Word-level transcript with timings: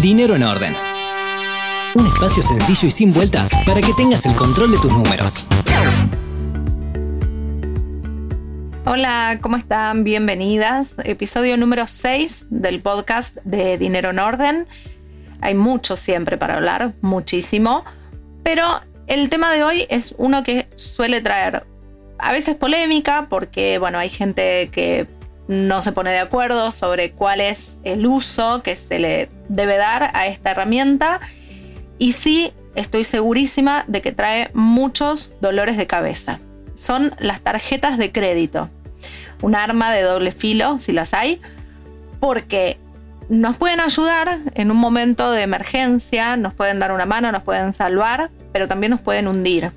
Dinero 0.00 0.34
en 0.34 0.44
Orden. 0.44 0.74
Un 1.94 2.06
espacio 2.06 2.42
sencillo 2.42 2.88
y 2.88 2.90
sin 2.90 3.12
vueltas 3.12 3.50
para 3.66 3.82
que 3.82 3.92
tengas 3.92 4.24
el 4.24 4.34
control 4.34 4.70
de 4.70 4.78
tus 4.78 4.90
números. 4.90 5.46
Hola, 8.86 9.38
¿cómo 9.42 9.58
están? 9.58 10.02
Bienvenidas. 10.02 10.94
Episodio 11.04 11.58
número 11.58 11.86
6 11.86 12.46
del 12.48 12.80
podcast 12.80 13.36
de 13.44 13.76
Dinero 13.76 14.08
en 14.08 14.20
Orden. 14.20 14.68
Hay 15.42 15.54
mucho 15.54 15.96
siempre 15.96 16.38
para 16.38 16.54
hablar, 16.54 16.94
muchísimo. 17.02 17.84
Pero 18.42 18.80
el 19.06 19.28
tema 19.28 19.52
de 19.52 19.64
hoy 19.64 19.86
es 19.90 20.14
uno 20.16 20.42
que 20.42 20.66
suele 20.76 21.20
traer 21.20 21.66
a 22.18 22.32
veces 22.32 22.56
polémica 22.56 23.26
porque, 23.28 23.76
bueno, 23.76 23.98
hay 23.98 24.08
gente 24.08 24.70
que 24.72 25.06
no 25.50 25.80
se 25.80 25.90
pone 25.90 26.12
de 26.12 26.20
acuerdo 26.20 26.70
sobre 26.70 27.10
cuál 27.10 27.40
es 27.40 27.80
el 27.82 28.06
uso 28.06 28.62
que 28.62 28.76
se 28.76 29.00
le 29.00 29.28
debe 29.48 29.76
dar 29.76 30.12
a 30.14 30.28
esta 30.28 30.52
herramienta. 30.52 31.20
Y 31.98 32.12
sí, 32.12 32.52
estoy 32.76 33.02
segurísima 33.02 33.84
de 33.88 34.00
que 34.00 34.12
trae 34.12 34.52
muchos 34.54 35.32
dolores 35.40 35.76
de 35.76 35.88
cabeza. 35.88 36.38
Son 36.74 37.16
las 37.18 37.40
tarjetas 37.40 37.98
de 37.98 38.12
crédito. 38.12 38.70
Un 39.42 39.56
arma 39.56 39.90
de 39.90 40.02
doble 40.02 40.30
filo, 40.30 40.78
si 40.78 40.92
las 40.92 41.14
hay, 41.14 41.40
porque 42.20 42.78
nos 43.28 43.56
pueden 43.56 43.80
ayudar 43.80 44.38
en 44.54 44.70
un 44.70 44.76
momento 44.76 45.32
de 45.32 45.42
emergencia, 45.42 46.36
nos 46.36 46.54
pueden 46.54 46.78
dar 46.78 46.92
una 46.92 47.06
mano, 47.06 47.32
nos 47.32 47.42
pueden 47.42 47.72
salvar, 47.72 48.30
pero 48.52 48.68
también 48.68 48.92
nos 48.92 49.00
pueden 49.00 49.26
hundir 49.26 49.72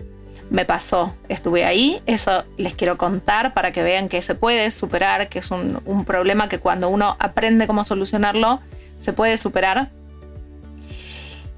me 0.54 0.66
pasó, 0.66 1.16
estuve 1.30 1.66
ahí, 1.66 2.04
eso 2.06 2.44
les 2.58 2.76
quiero 2.76 2.96
contar 2.96 3.56
para 3.56 3.72
que 3.74 3.82
vean 3.82 4.08
que 4.08 4.22
se 4.22 4.36
puede 4.36 4.70
superar, 4.70 5.28
que 5.28 5.40
es 5.40 5.50
un, 5.50 6.06
problema 6.06 6.48
que 6.48 6.60
cuando 6.60 6.90
uno 6.90 7.18
aprende 7.18 7.66
cómo 7.66 7.84
solucionarlo, 7.84 8.62
se 9.00 9.14
puede 9.14 9.38
superar. 9.38 9.90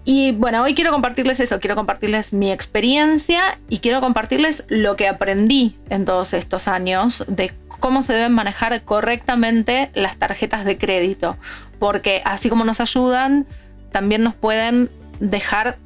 Y 0.05 0.31
bueno, 0.31 0.63
hoy 0.63 0.75
quiero 0.75 0.91
compartirles 0.93 1.41
eso, 1.41 1.59
quiero 1.59 1.75
compartirles 1.75 2.31
mi 2.31 2.53
experiencia 2.53 3.59
y 3.67 3.79
quiero 3.79 3.99
compartirles 3.99 4.63
lo 4.69 4.95
que 4.95 5.09
aprendí 5.09 5.77
en 5.89 6.05
todos 6.05 6.31
estos 6.33 6.69
años 6.69 7.25
de 7.27 7.53
cómo 7.67 8.01
se 8.01 8.13
deben 8.13 8.31
manejar 8.31 8.81
correctamente 8.83 9.91
las 9.93 10.15
tarjetas 10.15 10.63
de 10.63 10.77
crédito, 10.77 11.35
porque 11.79 12.21
así 12.23 12.47
como 12.47 12.63
nos 12.63 12.79
ayudan, 12.79 13.45
también 13.91 14.23
nos 14.23 14.35
pueden 14.35 14.89
dejar 15.19 15.79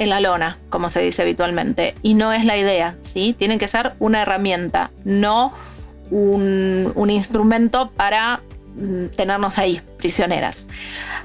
en 0.00 0.08
la 0.08 0.18
lona, 0.18 0.58
como 0.70 0.88
se 0.88 1.00
dice 1.00 1.22
habitualmente. 1.22 1.94
Y 2.02 2.14
no 2.14 2.32
es 2.32 2.44
la 2.44 2.56
idea, 2.56 2.96
¿sí? 3.02 3.34
Tienen 3.38 3.58
que 3.58 3.68
ser 3.68 3.92
una 4.00 4.22
herramienta, 4.22 4.90
no 5.04 5.52
un, 6.10 6.90
un 6.94 7.10
instrumento 7.10 7.90
para 7.90 8.40
mm, 8.76 9.08
tenernos 9.14 9.58
ahí, 9.58 9.82
prisioneras. 9.98 10.66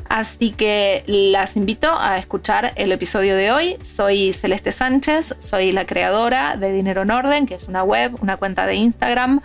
Así 0.10 0.52
que 0.52 1.04
las 1.08 1.56
invito 1.56 1.98
a 1.98 2.18
escuchar 2.18 2.74
el 2.76 2.92
episodio 2.92 3.38
de 3.38 3.52
hoy. 3.52 3.78
Soy 3.82 4.34
Celeste 4.34 4.74
Sánchez, 4.74 5.36
soy 5.40 5.72
la 5.72 5.86
creadora 5.86 6.58
de 6.58 6.74
Dinero 6.74 7.04
en 7.04 7.12
Orden, 7.12 7.46
que 7.46 7.56
es 7.56 7.70
una 7.70 7.82
web, 7.82 8.18
una 8.22 8.36
cuenta 8.36 8.66
de 8.66 8.76
Instagram, 8.76 9.40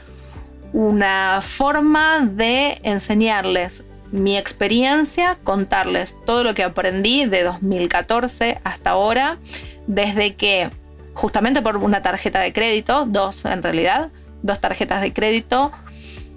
una 0.73 1.39
forma 1.41 2.27
de 2.27 2.81
enseñarles 2.83 3.85
mi 4.13 4.37
experiencia, 4.37 5.39
contarles 5.45 6.17
todo 6.27 6.45
lo 6.45 6.55
que 6.55 6.65
aprendí 6.65 7.27
de 7.27 7.45
2014 7.45 8.61
hasta 8.65 8.91
ahora, 8.91 9.39
desde 9.87 10.35
que 10.35 10.71
justamente 11.15 11.63
por 11.63 11.77
una 11.77 12.03
tarjeta 12.03 12.41
de 12.41 12.53
crédito, 12.53 13.07
dos 13.07 13.45
en 13.45 13.63
realidad, 13.63 14.11
dos 14.43 14.59
tarjetas 14.59 15.03
de 15.03 15.13
crédito, 15.13 15.71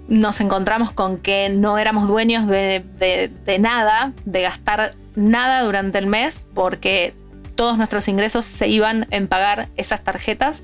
nos 0.08 0.40
encontramos 0.40 0.92
con 0.92 1.18
que 1.18 1.48
no 1.48 1.78
éramos 1.78 2.08
dueños 2.08 2.46
de, 2.46 3.58
nada, 3.58 4.12
de 4.24 4.42
gastar 4.42 4.94
nada 5.14 5.62
durante 5.62 5.98
el 5.98 6.06
mes, 6.06 6.44
porque 6.54 7.14
todos 7.54 7.78
nuestros 7.78 8.08
ingresos 8.08 8.44
se 8.44 8.68
iban 8.68 9.06
en 9.10 9.28
pagar 9.28 9.68
esas 9.76 10.02
tarjetas 10.02 10.62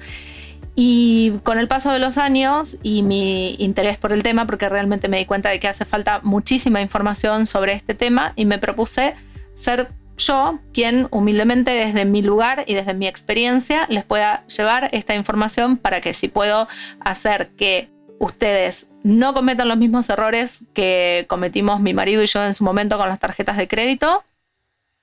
y 0.83 1.33
con 1.43 1.59
el 1.59 1.69
paso 1.69 1.93
de 1.93 1.99
los 1.99 2.17
años 2.17 2.79
y 2.83 3.03
mi 3.03 3.55
interés 3.59 3.99
por 3.99 4.15
el 4.15 4.23
tema, 4.23 4.47
porque 4.47 4.67
realmente 4.71 5.09
me 5.09 5.19
di 5.19 5.27
cuenta 5.27 5.51
de 5.51 5.61
que 5.61 5.69
hace 5.69 5.85
falta 5.85 6.21
muchísima 6.23 6.81
información 6.81 7.47
sobre 7.47 7.75
este 7.75 7.93
tema 7.93 8.33
y 8.35 8.47
me 8.47 8.59
propuse 8.59 9.15
ser 9.53 9.91
yo 10.17 10.59
quien 10.73 11.07
humildemente 11.11 11.71
desde 11.71 12.07
mi 12.07 12.23
lugar 12.23 12.65
y 12.67 12.73
desde 12.73 12.95
mi 12.95 13.07
experiencia 13.07 13.85
les 13.91 14.05
pueda 14.05 14.47
llevar 14.47 14.89
esta 14.93 15.15
información 15.15 15.77
para 15.77 16.01
que 16.01 16.15
si 16.15 16.29
puedo 16.29 16.67
hacer 17.01 17.51
que 17.59 17.91
ustedes 18.19 18.87
no 19.03 19.35
cometan 19.35 19.69
los 19.69 19.77
mismos 19.77 20.09
errores 20.09 20.65
que 20.73 21.27
cometimos 21.29 21.81
mi 21.81 21.93
marido 21.93 22.23
y 22.23 22.27
yo 22.27 22.43
en 22.43 22.55
su 22.55 22.65
momento 22.65 22.97
con 22.97 23.11
las 23.11 23.19
tarjetas 23.19 23.59
de 23.59 23.69
crédito, 23.69 24.25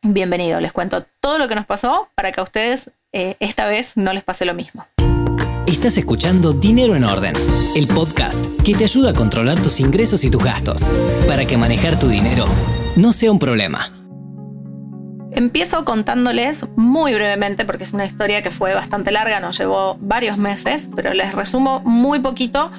bienvenido, 0.02 0.60
les 0.60 0.72
cuento 0.72 1.06
todo 1.22 1.38
lo 1.38 1.48
que 1.48 1.54
nos 1.54 1.68
pasó 1.68 2.10
para 2.16 2.32
que 2.32 2.40
a 2.40 2.44
ustedes 2.44 2.90
eh, 3.12 3.36
esta 3.40 3.68
vez 3.68 3.96
no 3.96 4.12
les 4.12 4.24
pase 4.24 4.44
lo 4.44 4.56
mismo. 4.56 4.88
Estás 5.78 6.00
escuchando 6.00 6.54
Dinero 6.54 6.96
en 6.96 7.04
Orden, 7.04 7.36
el 7.76 7.88
podcast 7.88 8.44
que 8.66 8.74
te 8.74 8.84
ayuda 8.84 9.12
a 9.12 9.14
controlar 9.14 9.62
tus 9.62 9.80
ingresos 9.80 10.24
y 10.24 10.32
tus 10.32 10.44
gastos, 10.44 10.90
para 11.28 11.46
que 11.46 11.56
manejar 11.56 12.00
tu 12.00 12.08
dinero 12.08 12.46
no 12.96 13.14
sea 13.14 13.32
un 13.32 13.38
problema. 13.38 13.86
Empiezo 15.34 15.86
contándoles 15.86 16.66
muy 16.76 17.14
brevemente, 17.14 17.64
porque 17.64 17.84
es 17.84 17.94
una 17.94 18.06
historia 18.08 18.42
que 18.42 18.50
fue 18.50 18.74
bastante 18.74 19.12
larga, 19.12 19.40
nos 19.40 19.60
llevó 19.60 19.98
varios 20.02 20.40
meses, 20.40 20.90
pero 20.96 21.14
les 21.14 21.36
resumo 21.36 21.82
muy 21.82 22.22
poquito 22.22 22.72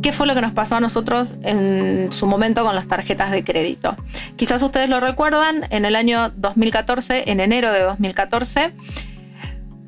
qué 0.00 0.12
fue 0.12 0.26
lo 0.26 0.34
que 0.34 0.40
nos 0.40 0.52
pasó 0.52 0.76
a 0.76 0.80
nosotros 0.80 1.36
en 1.42 2.10
su 2.10 2.26
momento 2.26 2.64
con 2.64 2.74
las 2.74 2.88
tarjetas 2.88 3.32
de 3.32 3.44
crédito. 3.44 3.96
Quizás 4.36 4.62
ustedes 4.62 4.88
lo 4.88 4.98
recuerdan, 4.98 5.66
en 5.68 5.84
el 5.84 5.94
año 5.94 6.30
2014, 6.30 7.30
en 7.30 7.40
enero 7.40 7.70
de 7.70 7.82
2014, 7.82 8.72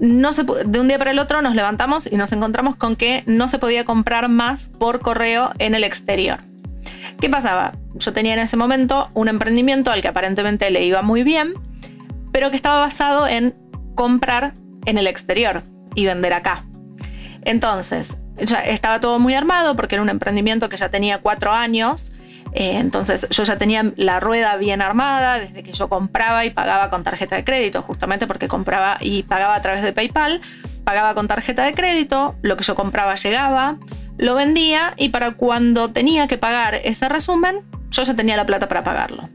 no 0.00 0.32
se, 0.32 0.44
de 0.44 0.81
un 0.81 0.88
día 0.88 0.98
para 0.98 1.10
el 1.10 1.19
otro 1.19 1.42
nos 1.42 1.54
levantamos 1.54 2.10
y 2.10 2.16
nos 2.16 2.32
encontramos 2.32 2.76
con 2.76 2.97
que 2.97 3.25
no 3.26 3.48
se 3.48 3.59
podía 3.59 3.84
comprar 3.84 4.28
más 4.28 4.70
por 4.78 5.00
correo 5.00 5.53
en 5.59 5.75
el 5.75 5.84
exterior. 5.84 6.38
¿Qué 7.20 7.28
pasaba? 7.28 7.72
Yo 7.94 8.12
tenía 8.12 8.34
en 8.34 8.41
ese 8.41 8.56
momento 8.56 9.10
un 9.14 9.28
emprendimiento 9.28 9.91
al 9.91 10.00
que 10.00 10.08
aparentemente 10.08 10.70
le 10.70 10.84
iba 10.84 11.03
muy 11.03 11.25
bien, 11.25 11.54
pero 12.32 12.50
que 12.50 12.56
estaba 12.56 12.81
basado 12.81 13.26
en 13.26 13.54
comprar 13.94 14.53
en 14.87 14.98
el 14.98 15.06
exterior 15.08 15.62
y 15.94 16.06
vender 16.06 16.32
acá. 16.32 16.64
Entonces, 17.44 18.19
ya 18.37 18.60
estaba 18.60 19.00
todo 19.00 19.19
muy 19.19 19.34
armado 19.34 19.75
porque 19.75 19.97
era 19.97 20.03
un 20.03 20.10
emprendimiento 20.10 20.69
que 20.69 20.76
ya 20.76 20.91
tenía 20.91 21.19
cuatro 21.19 21.53
años 21.53 22.12
eh, 22.53 22.78
entonces 22.78 23.26
yo 23.31 23.42
ya 23.44 23.59
tenía 23.59 23.92
la 23.97 24.20
rueda 24.20 24.56
bien 24.56 24.82
armada 24.82 25.38
desde 25.38 25.62
que 25.62 25.72
yo 25.72 25.88
compraba 25.88 26.44
y 26.44 26.50
pagaba 26.50 26.91
con 26.91 27.04
tarjeta 27.04 27.36
de 27.36 27.44
crédito, 27.44 27.82
justamente 27.82 28.26
porque 28.26 28.48
compraba 28.48 28.98
y 29.00 29.22
pagaba 29.25 29.54
a 29.54 29.62
través 29.62 29.82
de 29.82 29.92
PayPal, 29.92 30.41
pagaba 30.84 31.14
con 31.14 31.28
tarjeta 31.28 31.64
de 31.64 31.75
crédito, 31.75 32.37
lo 32.42 32.56
que 32.56 32.64
yo 32.64 32.75
compraba 32.75 33.14
llegaba, 33.14 33.76
lo 34.16 34.34
vendía 34.34 34.94
y 34.97 35.10
para 35.10 35.32
cuando 35.32 35.91
tenía 35.91 36.26
que 36.26 36.38
pagar 36.38 36.75
ese 36.76 37.08
resumen, 37.08 37.60
yo 37.91 38.03
ya 38.03 38.14
tenía 38.14 38.37
la 38.37 38.47
plata 38.47 38.69
para 38.69 38.84
pagarlo. 38.84 39.28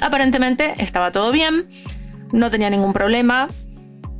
Aparentemente 0.00 0.74
estaba 0.78 1.12
todo 1.12 1.30
bien, 1.30 1.68
no 2.32 2.50
tenía 2.50 2.70
ningún 2.70 2.92
problema, 2.92 3.48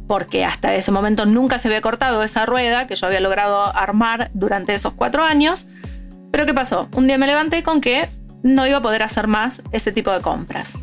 porque 0.06 0.44
hasta 0.44 0.74
ese 0.74 0.92
momento 0.92 1.26
nunca 1.26 1.58
se 1.58 1.68
había 1.68 1.80
cortado 1.80 2.22
esa 2.22 2.46
rueda 2.46 2.86
que 2.86 2.94
yo 2.94 3.06
había 3.06 3.20
logrado 3.20 3.74
armar 3.76 4.30
durante 4.34 4.74
esos 4.74 4.92
cuatro 4.92 5.24
años. 5.24 5.66
Pero 6.34 6.46
¿qué 6.46 6.54
pasó? 6.54 6.88
Un 6.96 7.06
día 7.06 7.16
me 7.16 7.28
levanté 7.28 7.62
con 7.62 7.80
que 7.80 8.08
no 8.42 8.66
iba 8.66 8.78
a 8.78 8.82
poder 8.82 9.04
hacer 9.04 9.28
más 9.28 9.62
ese 9.70 9.92
tipo 9.92 10.10
de 10.10 10.20
compras. 10.20 10.76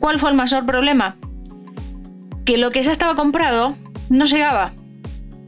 ¿Cuál 0.00 0.18
fue 0.18 0.30
el 0.30 0.36
mayor 0.36 0.64
problema? 0.64 1.16
Que 2.46 2.56
lo 2.56 2.70
que 2.70 2.82
ya 2.82 2.90
estaba 2.90 3.14
comprado 3.14 3.76
no 4.08 4.24
llegaba. 4.24 4.72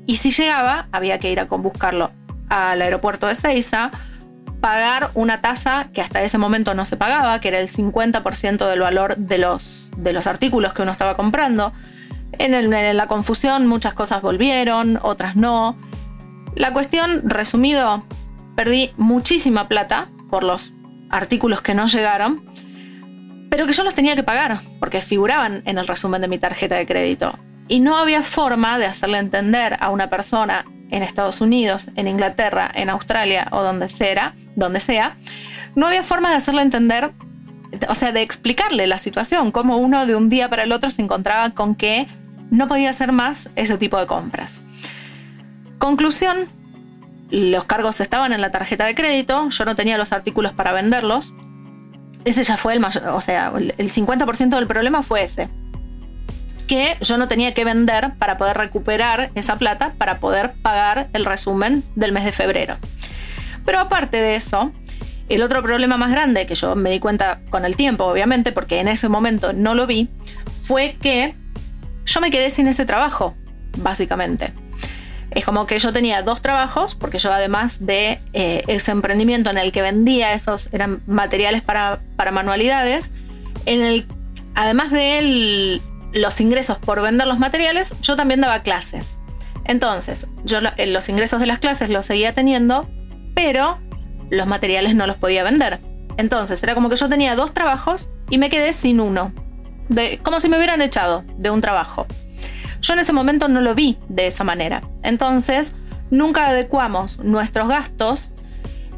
Y 0.05 0.17
si 0.17 0.33
llegaba, 0.33 0.89
había 0.93 1.19
que 1.19 1.33
ir 1.33 1.41
a 1.41 1.45
buscarlo 1.45 2.11
al 2.51 2.83
aeropuerto 2.83 3.27
de 3.27 3.35
Seiza, 3.35 3.91
pagar 4.61 5.09
una 5.15 5.41
tasa 5.41 5.89
que 5.95 6.03
hasta 6.03 6.23
ese 6.23 6.37
momento 6.37 6.75
no 6.75 6.85
se 6.85 6.99
pagaba, 6.99 7.41
que 7.41 7.49
era 7.49 7.61
el 7.61 7.71
50% 7.71 8.69
del 8.69 8.81
valor 8.81 9.17
de 9.17 9.39
los, 9.39 9.93
de 9.97 10.13
los 10.13 10.27
artículos 10.27 10.75
que 10.75 10.83
uno 10.83 10.93
estaba 10.93 11.17
comprando. 11.17 11.73
En, 12.33 12.53
en, 12.53 12.97
la 12.99 13.07
confusión 13.07 13.67
muchas 13.67 13.95
cosas 13.95 14.21
volvieron, 14.21 14.99
otras 15.01 15.37
no. 15.37 15.75
La 16.55 16.75
cuestión, 16.75 17.23
resumido, 17.25 18.05
perdí 18.57 18.91
muchísima 18.97 19.69
plata 19.69 20.09
por 20.31 20.43
los 20.43 20.73
artículos 21.11 21.63
que 21.63 21.75
no 21.75 21.87
llegaron, 21.87 22.45
pero 23.51 23.67
que 23.67 23.73
yo 23.73 23.85
los 23.85 23.95
tenía 23.95 24.17
que 24.17 24.23
pagar 24.23 24.59
porque 24.81 25.01
figuraban 25.01 25.63
en 25.67 25.79
el 25.79 25.87
resumen 25.87 26.21
de 26.21 26.29
mi 26.29 26.39
tarjeta 26.39 26.75
de 26.75 26.87
crédito. 26.87 27.39
Y 27.69 27.81
no 27.81 27.97
había 27.97 28.23
forma 28.23 28.79
de 28.79 28.87
hacerle 28.87 29.19
entender 29.19 29.77
a 29.81 29.91
una 29.91 30.09
persona 30.09 30.65
en 30.91 31.03
Estados 31.03 31.41
Unidos, 31.41 31.89
en 31.97 32.09
Inglaterra, 32.09 32.71
en 32.75 32.91
Australia 32.91 33.49
o 33.51 33.63
donde 33.63 33.89
sea, 33.89 34.35
donde 34.55 34.81
sea, 34.81 35.17
no 35.75 35.87
había 35.87 36.03
forma 36.03 36.31
de 36.31 36.37
hacerle 36.37 36.63
entender, 36.63 37.13
o 37.89 37.95
sea, 37.95 38.13
de 38.13 38.23
explicarle 38.23 38.87
la 38.87 38.99
situación, 38.99 39.51
cómo 39.51 39.77
uno 39.79 40.07
de 40.07 40.15
un 40.17 40.29
día 40.29 40.49
para 40.49 40.63
el 40.63 40.73
otro 40.73 40.91
se 40.91 41.03
encontraba 41.03 41.51
con 41.51 41.75
que 41.75 42.09
no 42.51 42.69
podía 42.69 42.91
hacer 42.91 43.13
más 43.13 43.51
ese 43.57 43.77
tipo 43.77 43.99
de 43.99 44.07
compras. 44.07 44.63
Conclusión, 45.79 46.49
los 47.31 47.65
cargos 47.65 48.01
estaban 48.01 48.33
en 48.33 48.41
la 48.41 48.51
tarjeta 48.51 48.85
de 48.85 48.95
crédito, 48.95 49.49
yo 49.49 49.65
no 49.65 49.77
tenía 49.77 49.99
los 49.99 50.13
artículos 50.13 50.53
para 50.53 50.73
venderlos, 50.73 51.35
ese 52.25 52.43
ya 52.43 52.57
fue 52.57 52.73
el 52.73 52.81
mayor, 52.81 53.09
o 53.09 53.21
sea, 53.21 53.53
el 53.57 53.91
50% 53.91 54.57
del 54.57 54.67
problema 54.67 55.03
fue 55.03 55.23
ese. 55.23 55.49
Que 56.67 56.97
yo 57.01 57.17
no 57.17 57.29
tenía 57.29 57.55
que 57.55 57.65
vender 57.65 58.15
para 58.19 58.37
poder 58.37 58.57
recuperar 58.57 59.31
esa 59.37 59.57
plata 59.57 59.95
para 59.97 60.19
poder 60.19 60.55
pagar 60.61 61.09
el 61.13 61.25
resumen 61.25 61.85
del 61.95 62.11
mes 62.11 62.25
de 62.25 62.33
febrero. 62.33 62.79
Pero 63.65 63.79
aparte 63.79 64.17
de 64.17 64.35
eso, 64.35 64.73
el 65.29 65.43
otro 65.43 65.63
problema 65.63 65.97
más 65.97 66.11
grande 66.11 66.47
que 66.47 66.57
yo 66.57 66.75
me 66.75 66.91
di 66.91 66.99
cuenta 66.99 67.41
con 67.51 67.65
el 67.65 67.77
tiempo, 67.77 68.05
obviamente, 68.05 68.51
porque 68.51 68.81
en 68.81 68.89
ese 68.89 69.09
momento 69.09 69.53
no 69.53 69.75
lo 69.75 69.87
vi, 69.87 70.09
fue 70.63 70.97
que 71.01 71.37
yo 72.05 72.21
me 72.21 72.31
quedé 72.31 72.51
sin 72.51 72.67
ese 72.67 72.85
trabajo, 72.87 73.35
básicamente. 73.79 74.53
Es 75.31 75.45
como 75.45 75.67
que 75.67 75.79
yo 75.79 75.93
tenía 75.93 76.23
dos 76.23 76.41
trabajos, 76.41 76.95
porque 76.95 77.19
yo 77.19 77.33
además 77.33 77.85
de 77.85 78.19
eh, 78.33 78.63
ese 78.69 78.93
emprendimiento 78.93 79.51
en 79.51 79.59
el 79.59 79.73
que 79.73 79.83
vendía 79.83 80.33
esos, 80.33 80.69
eran 80.73 81.03
materiales 81.07 81.63
para, 81.63 82.01
manualidades, 82.33 83.11
en 83.67 83.83
el, 83.83 84.07
además 84.55 84.91
de 84.91 85.81
los 86.13 86.41
ingresos 86.41 86.79
por 86.79 87.03
vender 87.03 87.27
los 87.27 87.39
materiales, 87.39 87.95
yo 88.03 88.17
también 88.17 88.41
daba 88.41 88.63
clases. 88.63 89.17
Entonces, 89.65 90.27
yo 90.45 90.61
eh, 90.77 90.87
los 90.87 91.09
ingresos 91.09 91.41
de 91.41 91.47
las 91.47 91.59
clases 91.59 91.89
los 91.91 92.07
seguía 92.07 92.33
teniendo, 92.33 92.89
pero 93.35 93.79
los 94.31 94.47
materiales 94.47 94.95
no 94.95 95.07
los 95.07 95.17
podía 95.17 95.43
vender. 95.43 95.81
Entonces, 96.17 96.63
era 96.63 96.75
como 96.75 96.89
que 96.89 96.97
yo 96.97 97.09
tenía 97.09 97.37
dos 97.37 97.53
trabajos 97.53 98.11
y 98.31 98.39
me 98.39 98.49
quedé 98.49 98.73
sin 98.73 99.01
uno. 99.01 99.33
De, 99.89 100.19
como 100.23 100.41
si 100.41 100.49
me 100.49 100.57
hubieran 100.57 100.83
echado 100.83 101.25
de 101.37 101.51
un 101.51 101.61
trabajo. 101.61 102.07
Yo 102.81 102.95
en 102.95 103.01
ese 103.01 103.13
momento 103.13 103.49
no 103.49 103.61
lo 103.61 103.75
vi 103.75 103.97
de 104.09 104.27
esa 104.27 104.45
manera. 104.45 104.83
Entonces, 105.03 105.75
nunca 106.11 106.49
adecuamos 106.49 107.19
nuestros 107.19 107.69
gastos 107.69 108.31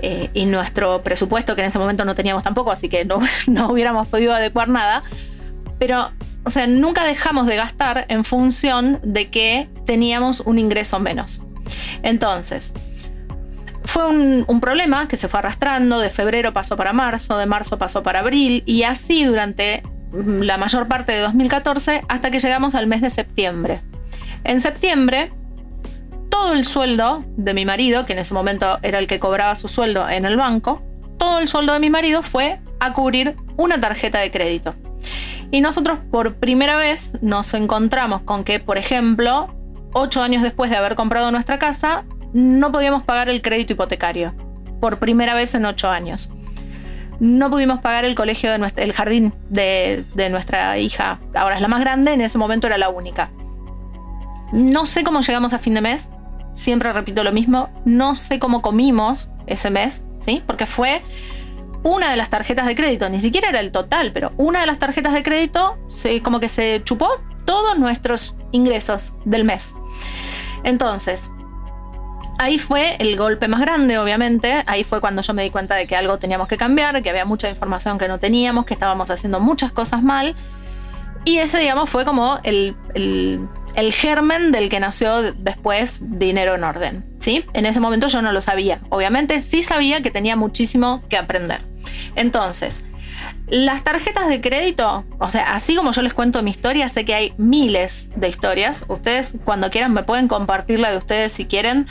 eh, 0.01 0.31
y 0.35 0.47
nuestro 0.47 1.01
presupuesto, 1.01 1.57
que 1.57 1.63
en 1.63 1.69
ese 1.69 1.79
momento 1.79 2.05
no 2.05 2.15
teníamos 2.15 2.43
tampoco, 2.43 2.71
así 2.71 2.89
que 2.89 3.05
no, 3.05 3.19
no 3.47 3.71
hubiéramos 3.71 4.07
podido 4.09 4.35
adecuar 4.35 4.69
nada. 4.69 5.03
Pero, 5.79 6.11
o 6.45 6.51
sea, 6.51 6.67
nunca 6.67 7.05
dejamos 7.05 7.47
de 7.47 7.57
gastar 7.57 8.07
en 8.09 8.25
función 8.25 9.01
de 9.03 9.29
que 9.29 9.69
teníamos 9.87 10.41
un 10.41 10.59
ingreso 10.59 10.99
menos. 10.99 11.41
Entonces, 12.03 12.73
fue 13.85 14.07
un, 14.07 14.45
un, 14.47 14.61
problema 14.61 15.09
que 15.09 15.17
se 15.17 15.29
fue 15.29 15.39
arrastrando, 15.39 15.99
de 15.99 16.11
febrero 16.11 16.53
pasó 16.53 16.77
para 16.77 16.93
marzo, 16.93 17.39
de 17.39 17.47
marzo 17.47 17.79
pasó 17.79 18.03
para 18.03 18.21
abril, 18.21 18.63
y 18.67 18.83
así 18.83 19.25
durante 19.25 19.83
la 20.13 20.57
mayor 20.57 20.89
parte 20.89 21.13
de 21.13 21.21
2014 21.21 22.05
hasta 22.09 22.31
que 22.31 22.39
llegamos 22.39 22.75
al 22.75 22.87
mes 22.87 23.01
de 23.01 23.11
septiembre. 23.11 23.81
En 24.45 24.61
septiembre, 24.61 25.33
todo 26.29 26.53
el 26.53 26.65
sueldo 26.65 27.21
de 27.37 27.55
mi 27.55 27.65
marido, 27.65 28.07
que 28.07 28.13
en 28.13 28.21
ese 28.21 28.35
momento 28.35 28.79
era 28.83 28.99
el 28.99 29.07
que 29.07 29.19
cobraba 29.19 29.55
su 29.55 29.69
sueldo 29.69 30.09
en 30.09 30.25
el 30.25 30.37
banco, 30.37 30.83
todo 31.19 31.41
el 31.41 31.49
sueldo 31.49 31.73
de 31.73 31.81
mi 31.81 31.91
marido 31.91 32.23
fue 32.23 32.61
a 32.81 32.93
cubrir 32.93 33.37
una 33.57 33.81
tarjeta 33.81 34.19
de 34.21 34.31
crédito. 34.31 34.75
Y 35.51 35.61
nosotros 35.61 35.99
por 36.11 36.37
primera 36.37 36.77
vez 36.77 37.15
nos 37.23 37.55
encontramos 37.55 38.23
con 38.23 38.45
que, 38.45 38.61
por 38.61 38.79
ejemplo, 38.79 39.55
ocho 39.93 40.23
años 40.23 40.43
después 40.43 40.71
de 40.71 40.77
haber 40.77 40.95
comprado 40.95 41.31
nuestra 41.31 41.59
casa, 41.59 42.05
no 42.33 42.71
podíamos 42.71 43.05
pagar 43.05 43.29
el 43.29 43.43
crédito 43.43 43.73
hipotecario. 43.73 44.35
Por 44.81 44.99
primera 44.99 45.35
vez 45.35 45.55
en 45.55 45.65
ocho 45.65 45.89
años 45.89 46.29
no 47.21 47.51
pudimos 47.51 47.81
pagar 47.81 48.05
el 48.05 48.15
colegio 48.15 48.51
de 48.51 48.59
nuestra, 48.59 48.85
el 48.85 48.93
jardín 48.93 49.35
de, 49.49 50.05
de 50.15 50.31
nuestra 50.31 50.79
hija. 50.79 51.21
Ahora 51.35 51.57
es 51.57 51.61
la 51.61 51.69
más 51.69 51.81
grande, 51.81 52.13
en 52.13 52.21
ese 52.21 52.39
momento 52.39 52.67
era 52.67 52.79
la 52.79 52.89
única. 52.89 53.31
No 54.53 54.87
sé 54.87 55.05
cómo 55.05 55.21
llegamos 55.21 55.53
a 55.53 55.59
fin 55.59 55.75
de 55.75 55.81
mes. 55.81 56.11
Siempre 56.55 56.93
repito 56.93 57.23
lo 57.23 57.33
mismo. 57.33 57.69
No 57.85 58.15
sé 58.15 58.39
cómo 58.39 58.63
comimos 58.63 59.29
ese 59.47 59.71
mes, 59.71 60.03
¿sí? 60.19 60.43
Porque 60.47 60.67
fue 60.67 61.03
una 61.83 62.11
de 62.11 62.17
las 62.17 62.31
tarjetas 62.31 62.67
de 62.67 62.75
crédito, 62.75 63.09
ni 63.09 63.21
siquiera 63.21 63.49
era 63.49 63.61
el 63.61 63.71
total, 63.71 64.13
pero 64.13 64.33
una 64.37 64.61
de 64.61 64.67
las 64.67 64.79
tarjetas 64.79 65.13
de 65.13 65.23
crédito 65.23 65.79
como 66.23 66.41
que 66.41 66.49
se 66.49 66.83
chupó 66.85 67.09
todos 67.45 67.79
nuestros 67.79 68.37
ingresos 68.53 69.13
del 69.25 69.45
mes. 69.45 69.75
Entonces, 70.65 71.31
ahí 72.39 72.59
fue 72.59 72.97
el 72.99 73.17
golpe 73.17 73.49
más 73.49 73.61
grande, 73.61 73.99
obviamente. 73.99 74.63
Ahí 74.67 74.85
fue 74.85 75.01
cuando 75.01 75.23
yo 75.23 75.35
me 75.35 75.43
di 75.43 75.51
cuenta 75.51 75.75
de 75.75 75.87
que 75.87 75.97
algo 75.97 76.19
teníamos 76.19 76.49
que 76.49 76.57
cambiar, 76.57 77.03
que 77.03 77.11
había 77.11 77.25
mucha 77.25 77.49
información 77.49 77.99
que 77.99 78.09
no 78.09 78.19
teníamos, 78.19 78.65
que 78.65 78.75
estábamos 78.75 79.11
haciendo 79.11 79.41
muchas 79.41 79.73
cosas 79.73 80.03
mal. 80.03 80.35
Y 81.25 81.39
ese, 81.39 81.59
digamos, 81.59 81.91
fue 81.91 82.05
como 82.05 82.39
el, 82.43 82.75
germen 83.93 84.53
del 84.53 84.71
que 84.71 84.81
nació 84.81 85.35
después 85.35 86.01
Dinero 86.03 86.55
en 86.55 86.65
Orden. 86.65 87.05
¿sí? 87.19 87.45
En 87.53 87.67
ese 87.67 87.81
momento 87.81 88.07
yo 88.07 88.23
no 88.23 88.33
lo 88.33 88.41
sabía. 88.41 88.81
Obviamente 88.89 89.41
sí 89.41 89.63
sabía 89.63 90.01
que 90.01 90.11
tenía 90.11 90.37
muchísimo 90.37 91.03
que 91.09 91.17
aprender. 91.17 91.61
Entonces, 92.15 92.85
las 93.51 93.83
tarjetas 93.83 94.29
de 94.29 94.41
crédito, 94.41 95.05
o 95.19 95.29
sea, 95.31 95.55
así 95.55 95.75
como 95.75 95.93
yo 95.93 96.03
les 96.03 96.13
cuento 96.13 96.43
mi 96.43 96.51
historia, 96.51 96.89
sé 96.89 97.05
que 97.05 97.15
hay 97.15 97.35
miles 97.39 98.11
de 98.15 98.29
historias. 98.29 98.85
Ustedes 98.89 99.35
cuando 99.45 99.71
quieran 99.71 99.93
me 99.93 100.03
pueden 100.03 100.29
compartir 100.29 100.81
la 100.81 100.91
de 100.91 100.99
ustedes 100.99 101.33
si 101.33 101.47
quieren. 101.47 101.87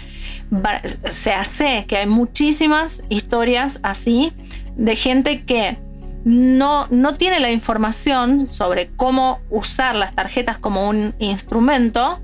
Se 1.09 1.33
hace 1.33 1.85
que 1.87 1.97
hay 1.97 2.07
muchísimas 2.07 3.01
historias 3.09 3.79
así 3.83 4.33
de 4.75 4.95
gente 4.95 5.43
que 5.43 5.77
no, 6.23 6.87
no 6.89 7.15
tiene 7.15 7.39
la 7.39 7.51
información 7.51 8.47
sobre 8.47 8.89
cómo 8.95 9.39
usar 9.49 9.95
las 9.95 10.13
tarjetas 10.13 10.57
como 10.57 10.87
un 10.87 11.15
instrumento 11.19 12.19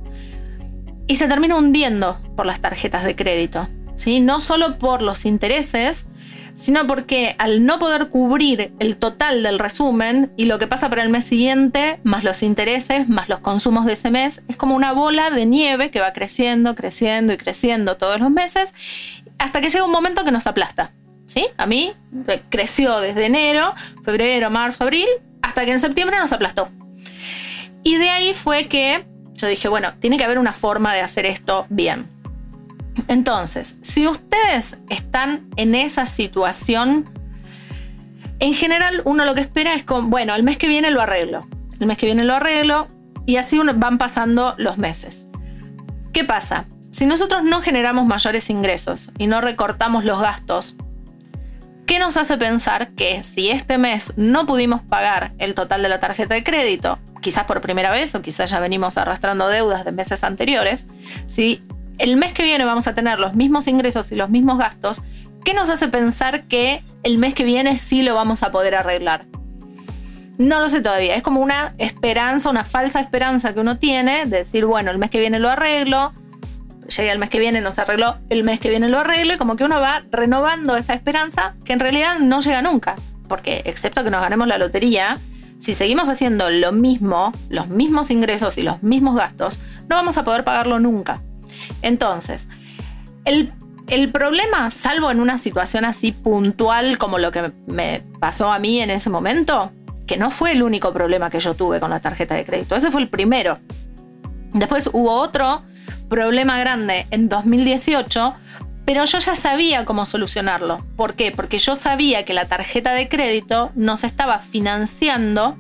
y 1.07 1.15
se 1.15 1.27
termina 1.27 1.57
hundiendo 1.57 2.17
por 2.35 2.45
las 2.45 2.59
tarjetas 2.59 3.03
de 3.03 3.15
crédito. 3.15 3.67
¿sí? 3.95 4.19
No 4.19 4.39
solo 4.39 4.77
por 4.77 5.01
los 5.01 5.25
intereses, 5.25 6.07
sino 6.55 6.85
porque 6.87 7.35
al 7.39 7.65
no 7.65 7.79
poder 7.79 8.09
cubrir 8.09 8.73
el 8.79 8.97
total 8.97 9.43
del 9.43 9.59
resumen 9.59 10.31
y 10.37 10.45
lo 10.45 10.59
que 10.59 10.67
pasa 10.67 10.89
para 10.89 11.03
el 11.03 11.09
mes 11.09 11.23
siguiente, 11.23 11.99
más 12.03 12.23
los 12.23 12.43
intereses, 12.43 13.09
más 13.09 13.29
los 13.29 13.39
consumos 13.39 13.85
de 13.85 13.93
ese 13.93 14.11
mes, 14.11 14.43
es 14.47 14.55
como 14.55 14.75
una 14.75 14.93
bola 14.93 15.29
de 15.29 15.45
nieve 15.45 15.91
que 15.91 15.99
va 15.99 16.13
creciendo, 16.13 16.75
creciendo 16.75 17.33
y 17.33 17.37
creciendo 17.37 17.97
todos 17.97 18.19
los 18.19 18.29
meses, 18.29 18.73
hasta 19.39 19.61
que 19.61 19.69
llega 19.69 19.85
un 19.85 19.91
momento 19.91 20.23
que 20.23 20.31
nos 20.31 20.47
aplasta. 20.47 20.91
¿Sí? 21.25 21.47
A 21.57 21.65
mí 21.65 21.93
eh, 22.27 22.43
creció 22.49 22.99
desde 22.99 23.25
enero, 23.25 23.73
febrero, 24.03 24.49
marzo, 24.49 24.83
abril, 24.83 25.07
hasta 25.41 25.65
que 25.65 25.71
en 25.71 25.79
septiembre 25.79 26.17
nos 26.19 26.31
aplastó. 26.31 26.69
Y 27.83 27.95
de 27.97 28.09
ahí 28.09 28.33
fue 28.33 28.67
que 28.67 29.05
yo 29.35 29.47
dije, 29.47 29.67
bueno, 29.67 29.93
tiene 29.99 30.17
que 30.17 30.23
haber 30.23 30.37
una 30.37 30.53
forma 30.53 30.93
de 30.93 31.01
hacer 31.01 31.25
esto 31.25 31.65
bien. 31.69 32.12
Entonces, 33.07 33.77
si 33.81 34.07
ustedes 34.07 34.77
están 34.89 35.49
en 35.55 35.75
esa 35.75 36.05
situación, 36.05 37.09
en 38.39 38.53
general 38.53 39.01
uno 39.05 39.25
lo 39.25 39.35
que 39.35 39.41
espera 39.41 39.73
es 39.73 39.83
con, 39.83 40.09
bueno, 40.09 40.35
el 40.35 40.43
mes 40.43 40.57
que 40.57 40.67
viene 40.67 40.91
lo 40.91 41.01
arreglo, 41.01 41.47
el 41.79 41.87
mes 41.87 41.97
que 41.97 42.05
viene 42.05 42.23
lo 42.23 42.35
arreglo 42.35 42.87
y 43.25 43.37
así 43.37 43.59
van 43.75 43.97
pasando 43.97 44.55
los 44.57 44.77
meses. 44.77 45.27
¿Qué 46.11 46.23
pasa? 46.23 46.65
Si 46.91 47.05
nosotros 47.05 47.43
no 47.43 47.61
generamos 47.61 48.05
mayores 48.05 48.49
ingresos 48.49 49.11
y 49.17 49.27
no 49.27 49.41
recortamos 49.41 50.05
los 50.05 50.19
gastos, 50.19 50.75
¿qué 51.85 51.99
nos 51.99 52.17
hace 52.17 52.37
pensar 52.37 52.91
que 52.91 53.23
si 53.23 53.49
este 53.49 53.77
mes 53.77 54.13
no 54.15 54.45
pudimos 54.45 54.81
pagar 54.81 55.33
el 55.39 55.55
total 55.55 55.81
de 55.81 55.89
la 55.89 55.99
tarjeta 55.99 56.35
de 56.35 56.43
crédito, 56.43 56.99
quizás 57.21 57.45
por 57.45 57.61
primera 57.61 57.89
vez 57.89 58.13
o 58.13 58.21
quizás 58.21 58.51
ya 58.51 58.59
venimos 58.59 58.97
arrastrando 58.97 59.47
deudas 59.47 59.85
de 59.85 59.91
meses 59.91 60.23
anteriores, 60.23 60.87
si 61.25 61.63
el 61.99 62.17
mes 62.17 62.33
que 62.33 62.43
viene 62.43 62.65
vamos 62.65 62.87
a 62.87 62.95
tener 62.95 63.19
los 63.19 63.33
mismos 63.33 63.67
ingresos 63.67 64.11
y 64.11 64.15
los 64.15 64.29
mismos 64.29 64.57
gastos, 64.57 65.01
¿qué 65.43 65.53
nos 65.53 65.69
hace 65.69 65.87
pensar 65.87 66.43
que 66.43 66.81
el 67.03 67.17
mes 67.17 67.33
que 67.33 67.43
viene 67.43 67.77
sí 67.77 68.03
lo 68.03 68.15
vamos 68.15 68.43
a 68.43 68.51
poder 68.51 68.75
arreglar? 68.75 69.25
No 70.37 70.59
lo 70.59 70.69
sé 70.69 70.81
todavía, 70.81 71.15
es 71.15 71.21
como 71.21 71.41
una 71.41 71.75
esperanza, 71.77 72.49
una 72.49 72.63
falsa 72.63 72.99
esperanza 72.99 73.53
que 73.53 73.59
uno 73.59 73.77
tiene 73.77 74.25
de 74.25 74.39
decir, 74.39 74.65
bueno, 74.65 74.89
el 74.89 74.97
mes 74.97 75.11
que 75.11 75.19
viene 75.19 75.37
lo 75.37 75.49
arreglo, 75.49 76.11
llega 76.97 77.11
el 77.11 77.19
mes 77.19 77.29
que 77.29 77.39
viene, 77.39 77.61
no 77.61 77.73
se 77.73 77.81
arregló, 77.81 78.17
el 78.29 78.43
mes 78.43 78.59
que 78.59 78.69
viene 78.69 78.89
lo 78.89 78.99
arreglo 78.99 79.35
y 79.35 79.37
como 79.37 79.55
que 79.55 79.63
uno 79.63 79.79
va 79.79 80.03
renovando 80.11 80.75
esa 80.75 80.95
esperanza 80.95 81.55
que 81.65 81.73
en 81.73 81.79
realidad 81.79 82.19
no 82.19 82.41
llega 82.41 82.61
nunca, 82.63 82.95
porque 83.29 83.61
excepto 83.65 84.03
que 84.03 84.09
nos 84.09 84.21
ganemos 84.21 84.47
la 84.47 84.57
lotería, 84.57 85.19
si 85.59 85.75
seguimos 85.75 86.09
haciendo 86.09 86.49
lo 86.49 86.71
mismo, 86.71 87.31
los 87.49 87.67
mismos 87.67 88.09
ingresos 88.09 88.57
y 88.57 88.63
los 88.63 88.81
mismos 88.81 89.15
gastos, 89.15 89.59
no 89.87 89.95
vamos 89.95 90.17
a 90.17 90.23
poder 90.23 90.43
pagarlo 90.43 90.79
nunca. 90.79 91.21
Entonces, 91.81 92.47
el, 93.25 93.51
problema, 94.11 94.69
salvo 94.69 95.11
en 95.11 95.19
una 95.19 95.37
situación 95.37 95.85
así 95.85 96.11
puntual 96.11 96.97
como 96.97 97.17
lo 97.17 97.31
que 97.31 97.51
me 97.67 98.01
pasó 98.19 98.51
a 98.51 98.59
mí 98.59 98.79
en 98.79 98.89
ese 98.89 99.09
momento, 99.09 99.71
que 100.07 100.17
no 100.17 100.31
fue 100.31 100.51
el 100.51 100.63
único 100.63 100.93
problema 100.93 101.29
que 101.29 101.39
yo 101.39 101.53
tuve 101.53 101.79
con 101.79 101.89
la 101.89 102.01
tarjeta 102.01 102.35
de 102.35 102.45
crédito, 102.45 102.75
ese 102.75 102.91
fue 102.91 103.01
el 103.01 103.09
primero. 103.09 103.59
Después 104.51 104.89
hubo 104.91 105.11
otro 105.11 105.59
problema 106.09 106.59
grande 106.59 107.07
en 107.11 107.29
2018, 107.29 108.33
pero 108.85 109.05
yo 109.05 109.19
ya 109.19 109.35
sabía 109.35 109.85
cómo 109.85 110.05
solucionarlo. 110.05 110.77
¿Por 110.95 111.13
qué? 111.15 111.31
Porque 111.31 111.57
yo 111.57 111.75
sabía 111.75 112.25
que 112.25 112.33
la 112.33 112.47
tarjeta 112.47 112.93
de 112.93 113.07
crédito 113.07 113.71
nos 113.75 114.03
estaba 114.03 114.39
financiando 114.39 115.57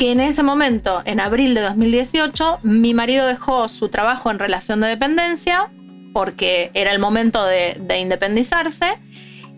que 0.00 0.12
en 0.12 0.20
ese 0.20 0.42
momento, 0.42 1.02
en 1.04 1.20
abril 1.20 1.54
de 1.54 1.60
2018, 1.60 2.60
mi 2.62 2.94
marido 2.94 3.26
dejó 3.26 3.68
su 3.68 3.90
trabajo 3.90 4.30
en 4.30 4.38
relación 4.38 4.80
de 4.80 4.88
dependencia 4.88 5.68
porque 6.14 6.70
era 6.72 6.92
el 6.92 6.98
momento 6.98 7.44
de, 7.44 7.76
independizarse 8.00 8.98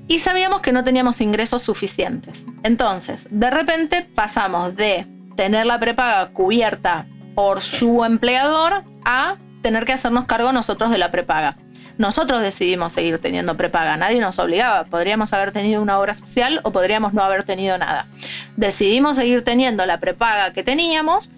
y 0.08 0.18
sabíamos 0.18 0.60
que 0.60 0.72
no 0.72 0.82
teníamos 0.82 1.20
ingresos 1.20 1.62
suficientes. 1.62 2.44
Entonces, 2.64 3.28
de 3.30 3.52
repente 3.52 4.02
pasamos 4.02 4.74
de 4.74 5.06
tener 5.36 5.64
la 5.64 5.78
prepaga 5.78 6.26
cubierta 6.32 7.06
por 7.36 7.62
su 7.62 8.04
empleador 8.04 8.82
a 9.04 9.36
tener 9.62 9.84
que 9.84 9.92
hacernos 9.92 10.24
cargo 10.24 10.50
nosotros 10.50 10.90
de 10.90 10.98
la 10.98 11.12
prepaga. 11.12 11.56
Nosotros 11.98 12.40
decidimos 12.40 12.92
seguir 12.92 13.18
teniendo 13.18 13.56
prepaga, 13.56 13.96
nadie 13.96 14.20
nos 14.20 14.38
obligaba. 14.38 14.84
Podríamos 14.84 15.32
haber 15.32 15.52
tenido 15.52 15.82
una 15.82 15.98
obra 15.98 16.14
social 16.14 16.60
o 16.64 16.72
podríamos 16.72 17.12
no 17.12 17.22
haber 17.22 17.44
tenido 17.44 17.78
nada. 17.78 18.06
Decidimos 18.56 19.16
seguir 19.16 19.42
teniendo 19.42 19.84
la 19.86 20.00
prepaga 20.00 20.52
que 20.52 20.62
teníamos. 20.62 21.30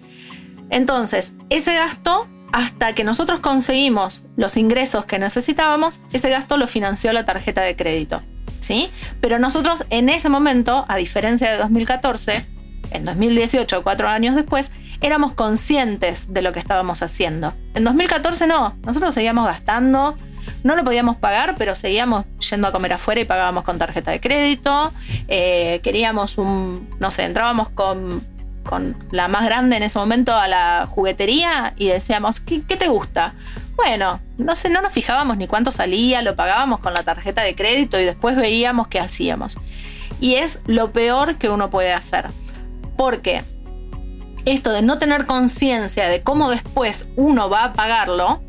Entonces, 0.69 1.33
ese 1.49 1.75
gasto, 1.75 2.27
hasta 2.51 2.93
que 2.93 3.03
nosotros 3.03 3.39
conseguimos 3.39 4.25
los 4.35 4.57
ingresos 4.57 5.05
que 5.05 5.19
necesitábamos, 5.19 5.99
ese 6.13 6.29
gasto 6.29 6.57
lo 6.57 6.67
financió 6.67 7.11
la 7.13 7.25
tarjeta 7.25 7.61
de 7.61 7.75
crédito. 7.75 8.19
¿Sí? 8.59 8.89
Pero 9.21 9.37
nosotros 9.37 9.85
en 9.91 10.09
ese 10.09 10.29
momento, 10.29 10.85
a 10.87 10.95
diferencia 10.95 11.51
de 11.51 11.57
2014, 11.57 12.47
en 12.91 13.03
2018, 13.03 13.83
cuatro 13.83 14.07
años 14.07 14.35
después, 14.35 14.71
éramos 15.01 15.33
conscientes 15.33 16.33
de 16.33 16.41
lo 16.41 16.53
que 16.53 16.59
estábamos 16.59 17.01
haciendo. 17.03 17.53
En 17.73 17.83
2014 17.83 18.47
no, 18.47 18.75
nosotros 18.83 19.13
seguíamos 19.13 19.45
gastando, 19.45 20.15
no 20.63 20.75
lo 20.75 20.83
podíamos 20.83 21.17
pagar, 21.17 21.55
pero 21.57 21.75
seguíamos 21.75 22.25
yendo 22.49 22.67
a 22.67 22.71
comer 22.71 22.93
afuera 22.93 23.21
y 23.21 23.25
pagábamos 23.25 23.63
con 23.63 23.77
tarjeta 23.77 24.11
de 24.11 24.19
crédito. 24.19 24.91
Eh, 25.27 25.79
queríamos 25.83 26.37
un, 26.37 26.89
no 26.99 27.11
sé, 27.11 27.23
entrábamos 27.23 27.69
con, 27.69 28.25
con, 28.63 28.95
la 29.11 29.27
más 29.27 29.45
grande 29.45 29.77
en 29.77 29.83
ese 29.83 29.99
momento 29.99 30.35
a 30.35 30.47
la 30.47 30.87
juguetería 30.89 31.73
y 31.77 31.87
decíamos, 31.87 32.39
¿qué, 32.39 32.61
qué 32.63 32.77
te 32.77 32.87
gusta? 32.87 33.35
Bueno, 33.75 34.21
no 34.37 34.55
sé, 34.55 34.69
no 34.69 34.81
nos 34.81 34.93
fijábamos 34.93 35.37
ni 35.37 35.47
cuánto 35.47 35.71
salía, 35.71 36.21
lo 36.21 36.35
pagábamos 36.35 36.79
con 36.79 36.93
la 36.93 37.03
tarjeta 37.03 37.41
de 37.41 37.55
crédito 37.55 37.99
y 37.99 38.05
después 38.05 38.35
veíamos 38.35 38.87
qué 38.87 38.99
hacíamos. 38.99 39.57
Y 40.21 40.35
es 40.35 40.59
lo 40.65 40.91
peor 40.91 41.35
que 41.35 41.49
uno 41.49 41.69
puede 41.69 41.93
hacer. 41.93 42.27
Porque 42.97 43.43
esto 44.45 44.71
de 44.71 44.81
no 44.81 44.97
tener 44.97 45.25
conciencia 45.25 46.07
de 46.07 46.21
cómo 46.21 46.49
después 46.49 47.09
uno 47.15 47.49
va 47.49 47.65
a 47.65 47.73
pagarlo, 47.73 48.41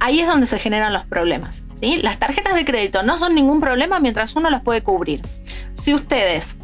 ahí 0.00 0.20
es 0.20 0.26
donde 0.26 0.46
se 0.46 0.58
generan 0.58 0.92
los 0.92 1.04
problemas. 1.04 1.64
¿sí? 1.78 2.00
Las 2.02 2.18
tarjetas 2.18 2.54
de 2.54 2.64
crédito 2.64 3.02
no 3.02 3.16
son 3.16 3.34
ningún 3.34 3.60
problema 3.60 4.00
mientras 4.00 4.34
uno 4.34 4.50
las 4.50 4.62
puede 4.62 4.82
cubrir. 4.82 5.22
Si 5.74 5.94
ustedes 5.94 6.56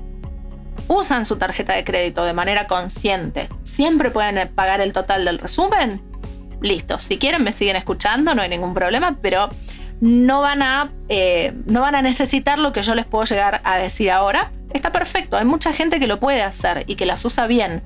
usan 0.89 1.25
su 1.25 1.37
tarjeta 1.37 1.75
de 1.75 1.85
crédito 1.85 2.25
de 2.25 2.33
manera 2.33 2.67
consciente, 2.67 3.49
siempre 3.63 4.11
pueden 4.11 4.49
pagar 4.49 4.81
el 4.81 4.93
total 4.93 5.25
del 5.25 5.39
resumen, 5.39 6.03
listo. 6.61 6.99
Si 6.99 7.19
quieren 7.19 7.45
me 7.45 7.53
siguen 7.53 7.77
escuchando, 7.77 8.35
no 8.35 8.43
hay 8.43 8.49
ningún 8.49 8.75
problema, 8.75 9.19
pero 9.21 9.49
no 10.01 10.41
van 10.41 10.63
a, 10.63 10.91
eh, 11.09 11.53
no 11.67 11.81
van 11.81 11.95
a 11.95 12.03
necesitar 12.03 12.59
lo 12.59 12.73
que 12.73 12.83
yo 12.83 12.95
les 12.95 13.07
puedo 13.07 13.25
llegar 13.25 13.61
a 13.65 13.77
decir 13.77 14.11
ahora. 14.11 14.51
Está 14.77 14.93
perfecto, 14.93 15.39
hay 15.39 15.47
mucha 15.47 15.73
gente 15.73 15.99
que 15.99 16.07
lo 16.07 16.21
puede 16.21 16.43
hacer 16.43 16.85
y 16.87 16.97
que 16.97 17.07
las 17.07 17.25
usa 17.25 17.47
bien, 17.47 17.83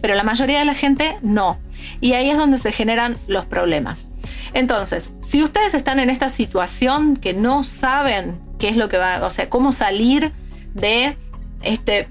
pero 0.00 0.14
la 0.14 0.22
mayoría 0.22 0.58
de 0.58 0.64
la 0.64 0.72
gente 0.72 1.18
no. 1.20 1.60
Y 2.00 2.14
ahí 2.14 2.30
es 2.30 2.38
donde 2.38 2.56
se 2.56 2.72
generan 2.72 3.18
los 3.26 3.44
problemas. 3.44 4.08
Entonces, 4.54 5.12
si 5.20 5.42
ustedes 5.42 5.74
están 5.74 6.00
en 6.00 6.08
esta 6.08 6.30
situación 6.30 7.18
que 7.18 7.34
no 7.34 7.62
saben 7.62 8.40
qué 8.58 8.70
es 8.70 8.78
lo 8.78 8.88
que 8.88 8.96
va, 8.96 9.26
o 9.26 9.28
sea, 9.28 9.50
cómo 9.50 9.70
salir 9.70 10.32
de 10.72 11.18
este 11.60 12.08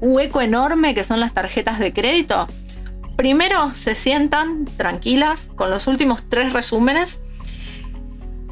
hueco 0.00 0.40
enorme 0.40 0.94
que 0.94 1.02
son 1.02 1.18
las 1.18 1.34
tarjetas 1.34 1.80
de 1.80 1.92
crédito, 1.92 2.46
primero 3.16 3.74
se 3.74 3.96
sientan 3.96 4.66
tranquilas 4.76 5.48
con 5.56 5.72
los 5.72 5.88
últimos 5.88 6.28
tres 6.28 6.52
resúmenes 6.52 7.22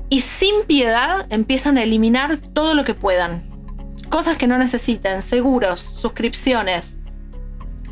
y 0.08 0.18
sin 0.18 0.64
piedad 0.66 1.26
empiezan 1.30 1.78
a 1.78 1.84
eliminar 1.84 2.38
todo 2.38 2.74
lo 2.74 2.82
que 2.82 2.94
puedan. 2.94 3.51
Cosas 4.12 4.36
que 4.36 4.46
no 4.46 4.58
necesiten, 4.58 5.22
seguros, 5.22 5.80
suscripciones. 5.80 6.98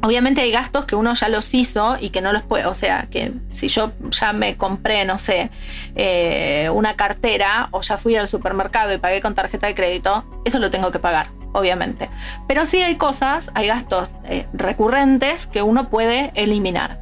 Obviamente 0.03 0.43
hay 0.43 0.51
gastos 0.51 0.85
que 0.85 0.95
uno 0.95 1.15
ya 1.15 1.31
los 1.31 1.55
hizo 1.55 1.97
y 1.99 2.11
que 2.11 2.21
no 2.21 2.35
los 2.35 2.43
puede, 2.43 2.67
o 2.67 2.75
sea, 2.75 3.07
que 3.11 3.33
si 3.51 3.69
yo 3.69 3.93
ya 4.11 4.35
me 4.35 4.59
compré, 4.59 5.07
no 5.07 5.17
sé, 5.17 5.51
eh, 5.95 6.69
una 6.75 6.95
cartera 6.95 7.69
o 7.71 7.81
ya 7.81 7.97
fui 7.97 8.17
al 8.17 8.29
supermercado 8.29 8.93
y 8.93 8.99
pagué 8.99 9.23
con 9.23 9.35
tarjeta 9.35 9.67
de 9.67 9.75
crédito, 9.75 10.27
eso 10.45 10.59
lo 10.59 10.71
tengo 10.71 10.91
que 10.91 10.99
pagar, 10.99 11.31
obviamente. 11.55 12.11
Pero 12.47 12.67
sí 12.67 12.83
hay 12.83 12.97
cosas, 12.97 13.51
hay 13.55 13.69
gastos 13.69 14.11
eh, 14.25 14.47
recurrentes 14.53 15.47
que 15.47 15.63
uno 15.63 15.89
puede 15.89 16.33
eliminar. 16.35 17.01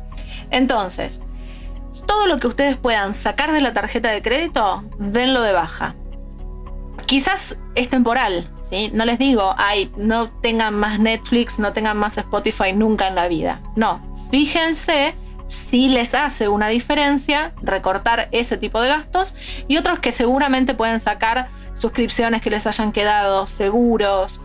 Entonces, 0.53 1.23
todo 2.07 2.29
lo 2.29 2.39
que 2.39 2.47
ustedes 2.47 2.77
puedan 2.77 3.15
sacar 3.15 3.51
de 3.51 3.63
la 3.63 3.73
tarjeta 3.73 4.11
de 4.11 4.23
crédito, 4.23 4.85
denlo 5.01 5.43
de 5.43 5.51
baja. 5.55 5.97
Quizás 7.09 7.57
es 7.75 7.89
temporal, 7.89 8.51
¿sí? 8.69 8.91
No 8.93 9.07
les 9.07 9.19
digo, 9.19 9.55
ay, 9.57 9.91
no 9.97 10.29
tengan 10.29 10.75
más 10.75 10.99
Netflix, 10.99 11.59
no 11.59 11.73
tengan 11.73 11.97
más 11.97 12.19
Spotify 12.19 12.75
nunca 12.75 13.09
en 13.09 13.15
la 13.15 13.29
vida. 13.29 13.63
No, 13.77 14.03
fíjense 14.31 15.15
si 15.47 15.89
les 15.89 16.13
hace 16.13 16.49
una 16.49 16.69
diferencia 16.69 17.55
recortar 17.63 18.29
ese 18.31 18.59
tipo 18.59 18.83
de 18.83 18.91
gastos 18.91 19.35
y 19.69 19.79
otros 19.79 20.01
que 20.01 20.13
seguramente 20.13 20.75
pueden 20.75 21.01
sacar 21.01 21.49
suscripciones 21.73 22.43
que 22.43 22.51
les 22.51 22.67
hayan 22.67 22.93
quedado, 22.93 23.47
seguros. 23.47 24.43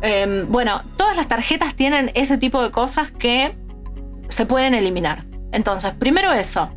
Em, 0.00 0.50
bueno, 0.50 0.82
todas 0.96 1.14
las 1.14 1.28
tarjetas 1.28 1.76
tienen 1.76 2.10
ese 2.14 2.36
tipo 2.36 2.60
de 2.64 2.72
cosas 2.72 3.12
que 3.12 3.56
se 4.28 4.44
pueden 4.44 4.74
eliminar. 4.74 5.24
Entonces, 5.52 5.92
primero 5.92 6.32
eso, 6.32 6.68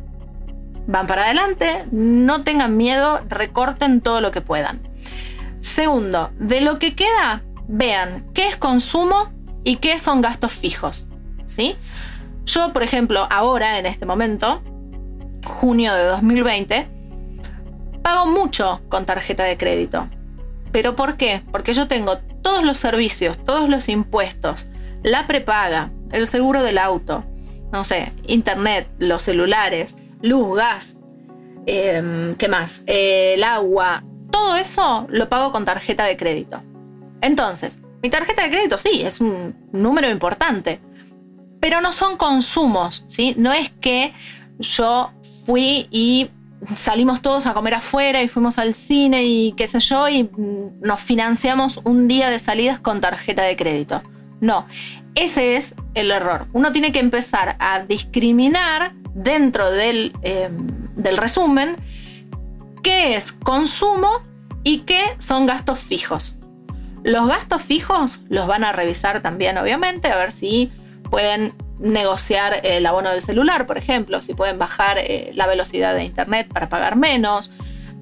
van 0.86 1.08
para 1.08 1.24
adelante, 1.24 1.84
no 1.90 2.44
tengan 2.44 2.76
miedo, 2.76 3.22
recorten 3.28 4.00
todo 4.00 4.20
lo 4.20 4.30
que 4.30 4.40
puedan. 4.40 4.85
Segundo, 5.60 6.30
de 6.38 6.60
lo 6.60 6.78
que 6.78 6.94
queda, 6.94 7.42
vean 7.68 8.26
qué 8.34 8.48
es 8.48 8.56
consumo 8.56 9.30
y 9.64 9.76
qué 9.76 9.98
son 9.98 10.20
gastos 10.20 10.52
fijos. 10.52 11.06
¿sí? 11.44 11.76
Yo, 12.44 12.72
por 12.72 12.82
ejemplo, 12.82 13.26
ahora, 13.30 13.78
en 13.78 13.86
este 13.86 14.06
momento, 14.06 14.62
junio 15.44 15.94
de 15.94 16.04
2020, 16.04 16.88
pago 18.02 18.26
mucho 18.26 18.82
con 18.88 19.04
tarjeta 19.04 19.44
de 19.44 19.56
crédito. 19.56 20.08
¿Pero 20.72 20.94
por 20.94 21.16
qué? 21.16 21.42
Porque 21.50 21.74
yo 21.74 21.88
tengo 21.88 22.18
todos 22.42 22.62
los 22.64 22.76
servicios, 22.76 23.42
todos 23.44 23.68
los 23.68 23.88
impuestos, 23.88 24.68
la 25.02 25.26
prepaga, 25.26 25.90
el 26.12 26.26
seguro 26.26 26.62
del 26.62 26.78
auto, 26.78 27.24
no 27.72 27.82
sé, 27.82 28.12
internet, 28.26 28.88
los 28.98 29.22
celulares, 29.22 29.96
luz, 30.22 30.56
gas, 30.56 30.98
em, 31.66 32.34
¿qué 32.36 32.48
más? 32.48 32.82
el 32.86 33.42
agua, 33.42 34.04
todo 34.36 34.56
eso 34.56 35.06
lo 35.08 35.30
pago 35.30 35.50
con 35.50 35.64
tarjeta 35.64 36.04
de 36.04 36.18
crédito. 36.18 36.62
Entonces, 37.22 37.80
mi 38.02 38.10
tarjeta 38.10 38.42
de 38.42 38.50
crédito 38.50 38.76
sí, 38.76 39.00
es 39.02 39.18
un 39.18 39.56
número 39.72 40.10
importante, 40.10 40.78
pero 41.58 41.80
no 41.80 41.90
son 41.90 42.18
consumos, 42.18 43.04
¿sí? 43.06 43.34
No 43.38 43.54
es 43.54 43.70
que 43.80 44.12
yo 44.58 45.10
fui 45.46 45.88
y 45.90 46.30
salimos 46.76 47.22
todos 47.22 47.46
a 47.46 47.54
comer 47.54 47.74
afuera 47.74 48.22
y 48.22 48.28
fuimos 48.28 48.58
al 48.58 48.74
cine 48.74 49.24
y 49.24 49.52
qué 49.52 49.66
sé 49.66 49.80
yo 49.80 50.06
y 50.06 50.28
nos 50.82 51.00
financiamos 51.00 51.80
un 51.84 52.06
día 52.06 52.28
de 52.28 52.38
salidas 52.38 52.78
con 52.78 53.00
tarjeta 53.00 53.42
de 53.42 53.56
crédito. 53.56 54.02
No, 54.42 54.66
ese 55.14 55.56
es 55.56 55.74
el 55.94 56.10
error. 56.10 56.46
Uno 56.52 56.72
tiene 56.72 56.92
que 56.92 57.00
empezar 57.00 57.56
a 57.58 57.80
discriminar 57.84 58.92
dentro 59.14 59.70
del, 59.70 60.12
em, 60.20 60.66
del 60.94 61.16
resumen 61.16 61.76
qué 62.86 63.16
es 63.16 63.32
consumo 63.32 64.22
y 64.62 64.82
qué 64.82 65.00
son 65.18 65.44
gastos 65.44 65.80
fijos. 65.80 66.36
Los 67.02 67.26
gastos 67.26 67.62
fijos 67.62 68.20
los 68.28 68.46
van 68.46 68.62
a 68.62 68.70
revisar 68.70 69.20
también, 69.22 69.58
obviamente, 69.58 70.06
a 70.06 70.16
ver 70.16 70.30
si 70.30 70.70
pueden 71.10 71.52
negociar 71.80 72.60
el 72.62 72.86
abono 72.86 73.10
del 73.10 73.22
celular, 73.22 73.66
por 73.66 73.76
ejemplo, 73.76 74.22
si 74.22 74.34
pueden 74.34 74.58
bajar 74.58 74.98
eh, 74.98 75.32
la 75.34 75.48
velocidad 75.48 75.96
de 75.96 76.04
internet 76.04 76.46
para 76.46 76.68
pagar 76.68 76.94
menos. 76.94 77.50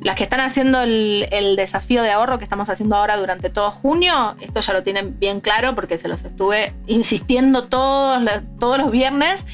Las 0.02 0.16
que 0.16 0.24
están 0.24 0.40
haciendo 0.40 0.82
el, 0.82 1.54
desafío 1.56 2.02
de 2.02 2.10
ahorro 2.10 2.36
que 2.36 2.44
estamos 2.44 2.68
haciendo 2.68 2.96
ahora 2.96 3.16
durante 3.16 3.48
todo 3.48 3.70
junio, 3.70 4.36
esto 4.42 4.60
ya 4.60 4.74
lo 4.74 4.82
tienen 4.82 5.18
bien 5.18 5.40
claro 5.40 5.74
porque 5.74 5.96
se 5.96 6.08
los 6.08 6.24
estuve 6.24 6.74
insistiendo 6.86 7.68
todos, 7.68 8.20
los 8.60 8.90
viernes 8.90 9.46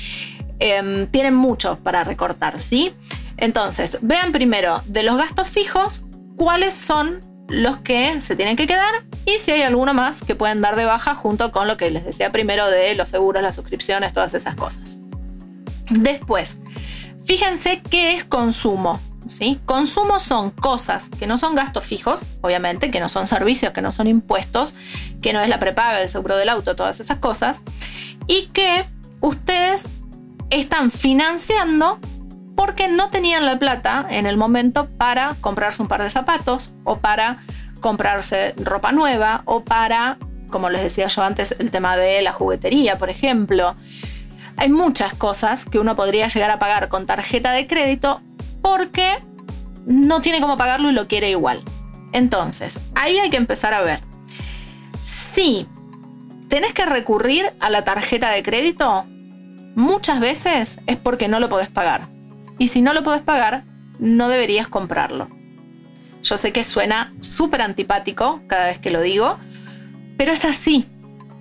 Em, 0.63 1.07
tienen 1.07 1.35
mucho 1.35 1.77
para 1.83 2.05
recortar, 2.05 2.61
¿sí? 2.61 2.93
Entonces, 3.41 3.99
vean 4.03 4.33
primero 4.33 4.83
de 4.87 5.03
los 5.03 5.17
gastos 5.17 5.49
fijos 5.49 6.05
cuáles 6.37 6.75
son 6.75 7.21
los 7.49 7.81
que 7.81 8.21
se 8.21 8.37
tienen 8.37 8.55
que 8.55 8.67
quedar 8.67 9.05
y 9.27 9.39
si 9.39 9.51
hay 9.51 9.63
alguno 9.63 9.93
más 9.93 10.23
que 10.23 10.37
pueden 10.37 10.61
dar 10.61 10.77
de 10.77 10.85
baja 10.85 11.15
junto 11.17 11.51
con 11.51 11.67
lo 11.67 11.77
que 11.77 11.91
les 11.91 12.05
decía 12.05 12.31
primero 12.31 12.71
de 12.71 12.95
los 12.95 13.09
seguros, 13.09 13.43
las 13.43 13.57
suscripciones, 13.57 14.13
todas 14.13 14.35
esas 14.35 14.55
cosas. 14.55 14.99
Después, 15.91 16.61
fíjense 17.25 17.83
qué 17.91 18.15
es 18.15 18.25
consumo. 18.25 19.01
¿sí? 19.27 19.61
Consumo 19.67 20.21
son 20.21 20.51
cosas 20.51 21.11
que 21.11 21.27
no 21.27 21.39
son 21.39 21.55
gastos 21.55 21.85
fijos, 21.85 22.25
obviamente, 22.43 22.91
que 22.91 23.01
no 23.01 23.09
son 23.09 23.27
servicios, 23.27 23.73
que 23.73 23.83
no 23.83 23.91
son 23.91 24.07
impuestos, 24.07 24.75
que 25.21 25.33
no 25.33 25.41
es 25.41 25.49
la 25.49 25.59
prepaga, 25.59 26.01
el 26.01 26.09
seguro 26.09 26.37
del 26.37 26.49
auto, 26.49 26.77
todas 26.77 27.01
esas 27.01 27.19
cosas, 27.19 27.63
y 28.27 28.47
que 28.49 28.85
ustedes 29.21 29.85
están 30.51 30.91
financiando 30.91 31.99
porque 32.61 32.89
no 32.89 33.09
tenían 33.09 33.47
la 33.47 33.59
plata 33.59 34.07
en 34.11 34.27
el 34.27 34.37
momento 34.37 34.87
para 34.99 35.35
comprarse 35.41 35.81
un 35.81 35.89
par 35.89 36.03
de 36.03 36.11
zapatos 36.11 36.75
o 36.85 36.99
para 36.99 37.39
comprarse 37.81 38.55
ropa 38.59 38.93
nueva 38.93 39.41
o 39.47 39.65
para, 39.65 40.19
como 40.51 40.69
les 40.69 40.83
decía 40.83 41.07
yo 41.07 41.23
antes, 41.23 41.57
el 41.59 41.71
tema 41.71 41.97
de 41.97 42.21
la 42.21 42.35
juguetería, 42.35 42.99
por 42.99 43.09
ejemplo. 43.09 43.73
Hay 44.59 44.69
muchas 44.69 45.15
cosas 45.15 45.65
que 45.65 45.79
uno 45.79 45.97
podría 45.97 46.29
llegar 46.29 46.51
a 46.51 46.59
pagar 46.59 46.91
con 46.91 47.07
tarjeta 47.07 47.53
de 47.53 47.67
crédito 47.67 48.21
porque 48.61 49.19
no 49.87 50.21
tiene 50.21 50.43
cómo 50.43 50.59
pagarlo 50.59 50.91
y 50.91 50.93
lo 50.93 51.09
quiere 51.09 51.31
igual. 51.31 51.63
Entonces, 52.13 52.79
ahí 52.95 53.17
hay 53.17 53.31
que 53.31 53.39
empezar 53.39 53.73
a 53.73 53.81
ver. 53.81 54.03
Si 55.33 55.67
tenés 56.51 56.75
que 56.75 56.85
recurrir 56.85 57.55
a 57.59 57.71
la 57.71 57.85
tarjeta 57.85 58.29
de 58.29 58.43
crédito, 58.43 59.07
muchas 59.77 60.21
veces 60.21 60.79
es 60.87 60.99
porque 60.99 61.27
no 61.27 61.41
lo 61.41 61.49
podés 61.49 61.69
pagar. 61.69 62.20
Y 62.61 62.69
si 62.69 62.83
no 62.83 62.93
lo 62.93 63.03
podés 63.03 63.23
pagar, 63.23 63.65
no 63.99 64.29
deberías 64.29 64.69
comprarlo. 64.69 65.29
Yo 66.23 66.37
sé 66.37 66.53
que 66.53 66.63
suena 66.63 67.15
súper 67.21 67.63
antipático 67.63 68.43
cada 68.49 68.67
vez 68.67 68.79
que 68.79 68.91
lo 68.91 69.01
digo, 69.01 69.39
pero 70.19 70.31
es 70.31 70.45
así. 70.45 70.85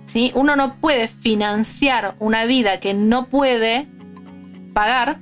¿sí? 0.06 0.32
Uno 0.34 0.56
no 0.56 0.76
puede 0.76 1.08
financiar 1.08 2.14
una 2.20 2.46
vida 2.46 2.80
que 2.80 2.94
no 2.94 3.26
puede 3.26 3.86
pagar 4.72 5.18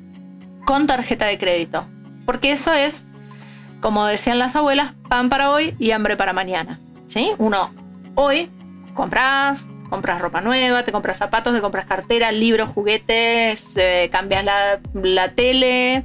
con 0.65 0.87
tarjeta 0.87 1.27
de 1.27 1.37
crédito. 1.37 1.85
Porque 2.25 2.53
eso 2.53 2.73
es, 2.73 3.05
como 3.81 4.07
decían 4.07 4.39
las 4.39 4.55
abuelas, 4.55 4.93
pan 5.09 5.29
para 5.29 5.51
hoy 5.51 5.75
y 5.81 5.91
hambre 5.91 6.17
para 6.17 6.33
mañana. 6.33 6.79
¿sí? 7.09 7.33
Uno 7.39 7.75
hoy 8.15 8.49
compras, 8.95 9.67
compras 9.89 10.21
ropa 10.21 10.41
nueva, 10.41 10.83
te 10.85 10.93
compras 10.93 11.19
zapatos, 11.19 11.55
te 11.55 11.61
compras 11.61 11.87
cartera, 11.87 12.33
libros, 12.33 12.69
juguetes, 12.69 13.77
eh, 13.77 14.09
cambias 14.13 14.45
la, 14.45 14.81
la 14.95 15.29
tele, 15.33 16.05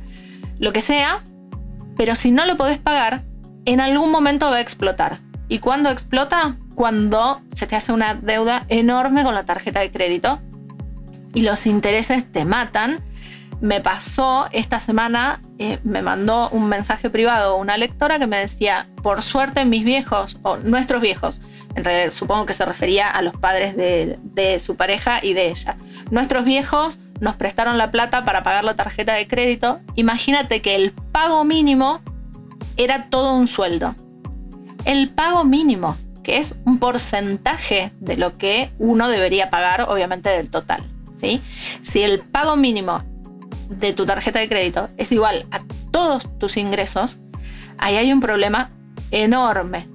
lo 0.60 0.74
que 0.74 0.82
sea. 0.82 1.24
Pero 1.98 2.16
si 2.16 2.32
no 2.32 2.46
lo 2.46 2.58
podés 2.58 2.80
pagar, 2.80 3.24
en 3.66 3.80
algún 3.80 4.12
momento 4.12 4.50
va 4.50 4.58
a 4.58 4.62
explotar. 4.62 5.20
¿Y 5.48 5.60
cuándo 5.60 5.90
explota? 5.90 6.58
Cuando 6.76 7.42
se 7.54 7.68
te 7.68 7.76
hace 7.76 7.94
una 7.94 8.16
deuda 8.16 8.66
enorme 8.70 9.24
con 9.24 9.36
la 9.36 9.46
tarjeta 9.46 9.80
de 9.80 9.92
crédito 9.92 10.40
y 11.34 11.42
los 11.42 11.66
intereses 11.66 12.32
te 12.32 12.46
matan. 12.46 13.04
Me 13.62 13.80
pasó 13.80 14.48
esta 14.52 14.80
semana, 14.80 15.40
eh, 15.58 15.80
me 15.84 16.02
mandó 16.02 16.50
un 16.50 16.68
mensaje 16.68 17.10
privado 17.10 17.56
una 17.56 17.78
lectora 17.78 18.20
que 18.20 18.28
me 18.28 18.38
decía, 18.38 18.90
por 19.02 19.22
suerte 19.22 19.64
mis 19.64 19.86
viejos, 19.86 20.40
o 20.44 20.58
nuestros 20.58 21.02
viejos, 21.02 21.40
en 21.76 21.84
realidad 21.84 22.12
supongo 22.12 22.46
que 22.46 22.54
se 22.54 22.66
refería 22.66 23.10
a 23.10 23.22
los 23.22 23.36
padres 23.38 23.76
de, 23.76 24.18
de 24.24 24.60
su 24.60 24.76
pareja 24.76 25.20
y 25.22 25.34
de 25.34 25.50
ella, 25.50 25.76
nuestros 26.12 26.46
viejos 26.46 27.00
nos 27.20 27.36
prestaron 27.36 27.78
la 27.78 27.92
plata 27.92 28.26
para 28.26 28.44
pagar 28.44 28.64
la 28.64 28.76
tarjeta 28.76 29.14
de 29.14 29.28
crédito. 29.28 29.80
Imagínate 29.96 30.62
que 30.62 30.76
el 30.76 30.92
pago 30.92 31.44
mínimo 31.46 32.02
era 32.78 33.10
todo 33.10 33.34
un 33.36 33.48
sueldo. 33.48 33.96
El 34.86 35.10
pago 35.10 35.46
mínimo, 35.46 35.96
que 36.24 36.38
es 36.38 36.56
un 36.66 36.80
porcentaje 36.80 37.94
de 38.00 38.18
lo 38.18 38.34
que 38.34 38.72
uno 38.78 39.08
debería 39.08 39.50
pagar, 39.50 39.84
obviamente 39.84 40.30
del 40.30 40.50
total. 40.50 40.84
¿sí? 41.18 41.42
Si 41.82 42.02
el 42.02 42.20
pago 42.20 42.56
mínimo 42.56 43.04
de 43.70 43.94
tu 43.94 44.06
tarjeta 44.06 44.40
de 44.40 44.50
crédito 44.50 44.88
es 44.98 45.12
igual 45.12 45.46
a 45.52 45.62
todos 45.92 46.28
tus 46.40 46.58
ingresos, 46.58 47.20
ahí 47.78 47.96
hay 47.96 48.12
un 48.12 48.20
problema 48.20 48.70
enorme, 49.12 49.88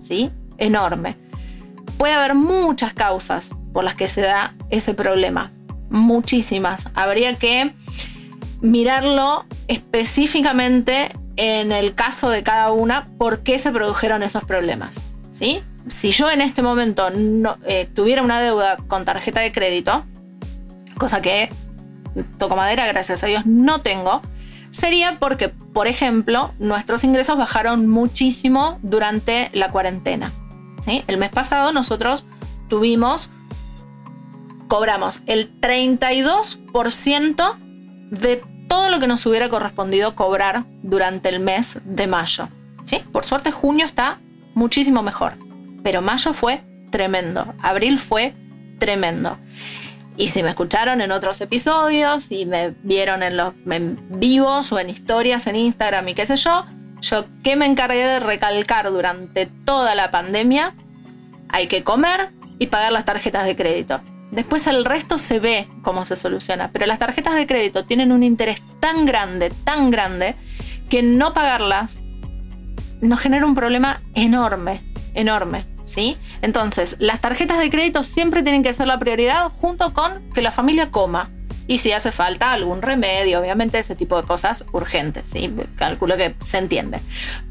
¿sí? 0.00 0.30
Enorme. 0.58 1.16
Puede 1.98 2.14
haber 2.14 2.34
muchas 2.34 2.92
causas 2.92 3.50
por 3.72 3.84
las 3.84 3.94
que 3.94 4.08
se 4.08 4.20
da 4.20 4.54
ese 4.70 4.94
problema, 4.94 5.52
muchísimas. 5.90 6.88
Habría 6.94 7.34
que 7.34 7.74
mirarlo 8.60 9.44
específicamente 9.68 11.12
en 11.36 11.72
el 11.72 11.94
caso 11.94 12.30
de 12.30 12.42
cada 12.42 12.72
una 12.72 13.04
por 13.18 13.40
qué 13.40 13.58
se 13.58 13.70
produjeron 13.70 14.22
esos 14.22 14.44
problemas. 14.44 15.04
¿sí? 15.30 15.62
Si 15.88 16.10
yo 16.10 16.30
en 16.30 16.40
este 16.40 16.62
momento 16.62 17.08
eh, 17.66 17.88
tuviera 17.94 18.22
una 18.22 18.40
deuda 18.40 18.76
con 18.88 19.04
tarjeta 19.04 19.40
de 19.40 19.52
crédito, 19.52 20.04
cosa 20.98 21.20
que 21.20 21.50
toco 22.38 22.56
madera, 22.56 22.86
gracias 22.86 23.22
a 23.22 23.26
Dios, 23.26 23.46
no 23.46 23.80
tengo, 23.82 24.22
sería 24.70 25.18
porque, 25.18 25.48
por 25.48 25.86
ejemplo, 25.86 26.52
nuestros 26.58 27.04
ingresos 27.04 27.36
bajaron 27.36 27.86
muchísimo 27.86 28.78
durante 28.82 29.50
la 29.52 29.70
cuarentena. 29.70 30.32
El 30.86 31.16
mes 31.16 31.30
pasado 31.30 31.72
nosotros 31.72 32.24
tuvimos, 32.68 33.30
cobramos 34.68 35.22
el 35.26 35.60
32% 35.60 37.56
de 38.10 38.42
todo 38.68 38.88
lo 38.88 38.98
que 38.98 39.06
nos 39.06 39.24
hubiera 39.26 39.48
correspondido 39.48 40.14
cobrar 40.14 40.64
durante 40.82 41.28
el 41.28 41.40
mes 41.40 41.78
de 41.84 42.06
mayo. 42.06 42.48
¿sí? 42.84 43.02
Por 43.12 43.24
suerte 43.24 43.50
junio 43.50 43.86
está 43.86 44.20
muchísimo 44.54 45.02
mejor, 45.02 45.34
pero 45.82 46.02
mayo 46.02 46.32
fue 46.32 46.60
tremendo, 46.90 47.54
abril 47.62 47.98
fue 47.98 48.34
tremendo. 48.78 49.38
Y 50.16 50.28
si 50.28 50.42
me 50.42 50.48
escucharon 50.48 51.02
en 51.02 51.12
otros 51.12 51.40
episodios, 51.42 52.32
y 52.32 52.46
me 52.46 52.70
vieron 52.82 53.22
en 53.22 53.36
los 53.36 53.52
vivos 53.64 54.72
o 54.72 54.78
en 54.78 54.88
historias 54.88 55.46
en 55.46 55.56
Instagram 55.56 56.08
y 56.08 56.14
qué 56.14 56.24
sé 56.24 56.36
yo, 56.36 56.64
yo 57.00 57.26
que 57.42 57.56
me 57.56 57.66
encargué 57.66 58.04
de 58.04 58.20
recalcar 58.20 58.90
durante 58.90 59.46
toda 59.46 59.94
la 59.94 60.10
pandemia, 60.10 60.74
hay 61.48 61.66
que 61.66 61.84
comer 61.84 62.30
y 62.58 62.66
pagar 62.66 62.92
las 62.92 63.04
tarjetas 63.04 63.46
de 63.46 63.56
crédito. 63.56 64.00
Después 64.30 64.66
el 64.66 64.84
resto 64.84 65.18
se 65.18 65.38
ve 65.38 65.68
cómo 65.82 66.04
se 66.04 66.16
soluciona, 66.16 66.70
pero 66.72 66.86
las 66.86 66.98
tarjetas 66.98 67.34
de 67.34 67.46
crédito 67.46 67.84
tienen 67.84 68.12
un 68.12 68.22
interés 68.22 68.62
tan 68.80 69.06
grande, 69.06 69.50
tan 69.64 69.90
grande, 69.90 70.34
que 70.90 71.02
no 71.02 71.32
pagarlas 71.32 72.02
nos 73.00 73.20
genera 73.20 73.46
un 73.46 73.54
problema 73.54 74.00
enorme, 74.14 74.82
enorme, 75.14 75.66
¿sí? 75.84 76.16
Entonces, 76.42 76.96
las 76.98 77.20
tarjetas 77.20 77.58
de 77.58 77.70
crédito 77.70 78.04
siempre 78.04 78.42
tienen 78.42 78.62
que 78.62 78.72
ser 78.72 78.86
la 78.86 78.98
prioridad 78.98 79.50
junto 79.50 79.92
con 79.92 80.30
que 80.30 80.42
la 80.42 80.50
familia 80.50 80.90
coma. 80.90 81.30
Y 81.66 81.78
si 81.78 81.92
hace 81.92 82.12
falta 82.12 82.52
algún 82.52 82.82
remedio, 82.82 83.40
obviamente 83.40 83.78
ese 83.78 83.96
tipo 83.96 84.20
de 84.20 84.26
cosas 84.26 84.64
urgentes, 84.72 85.26
¿sí? 85.28 85.52
Calculo 85.76 86.16
que 86.16 86.34
se 86.42 86.58
entiende. 86.58 87.00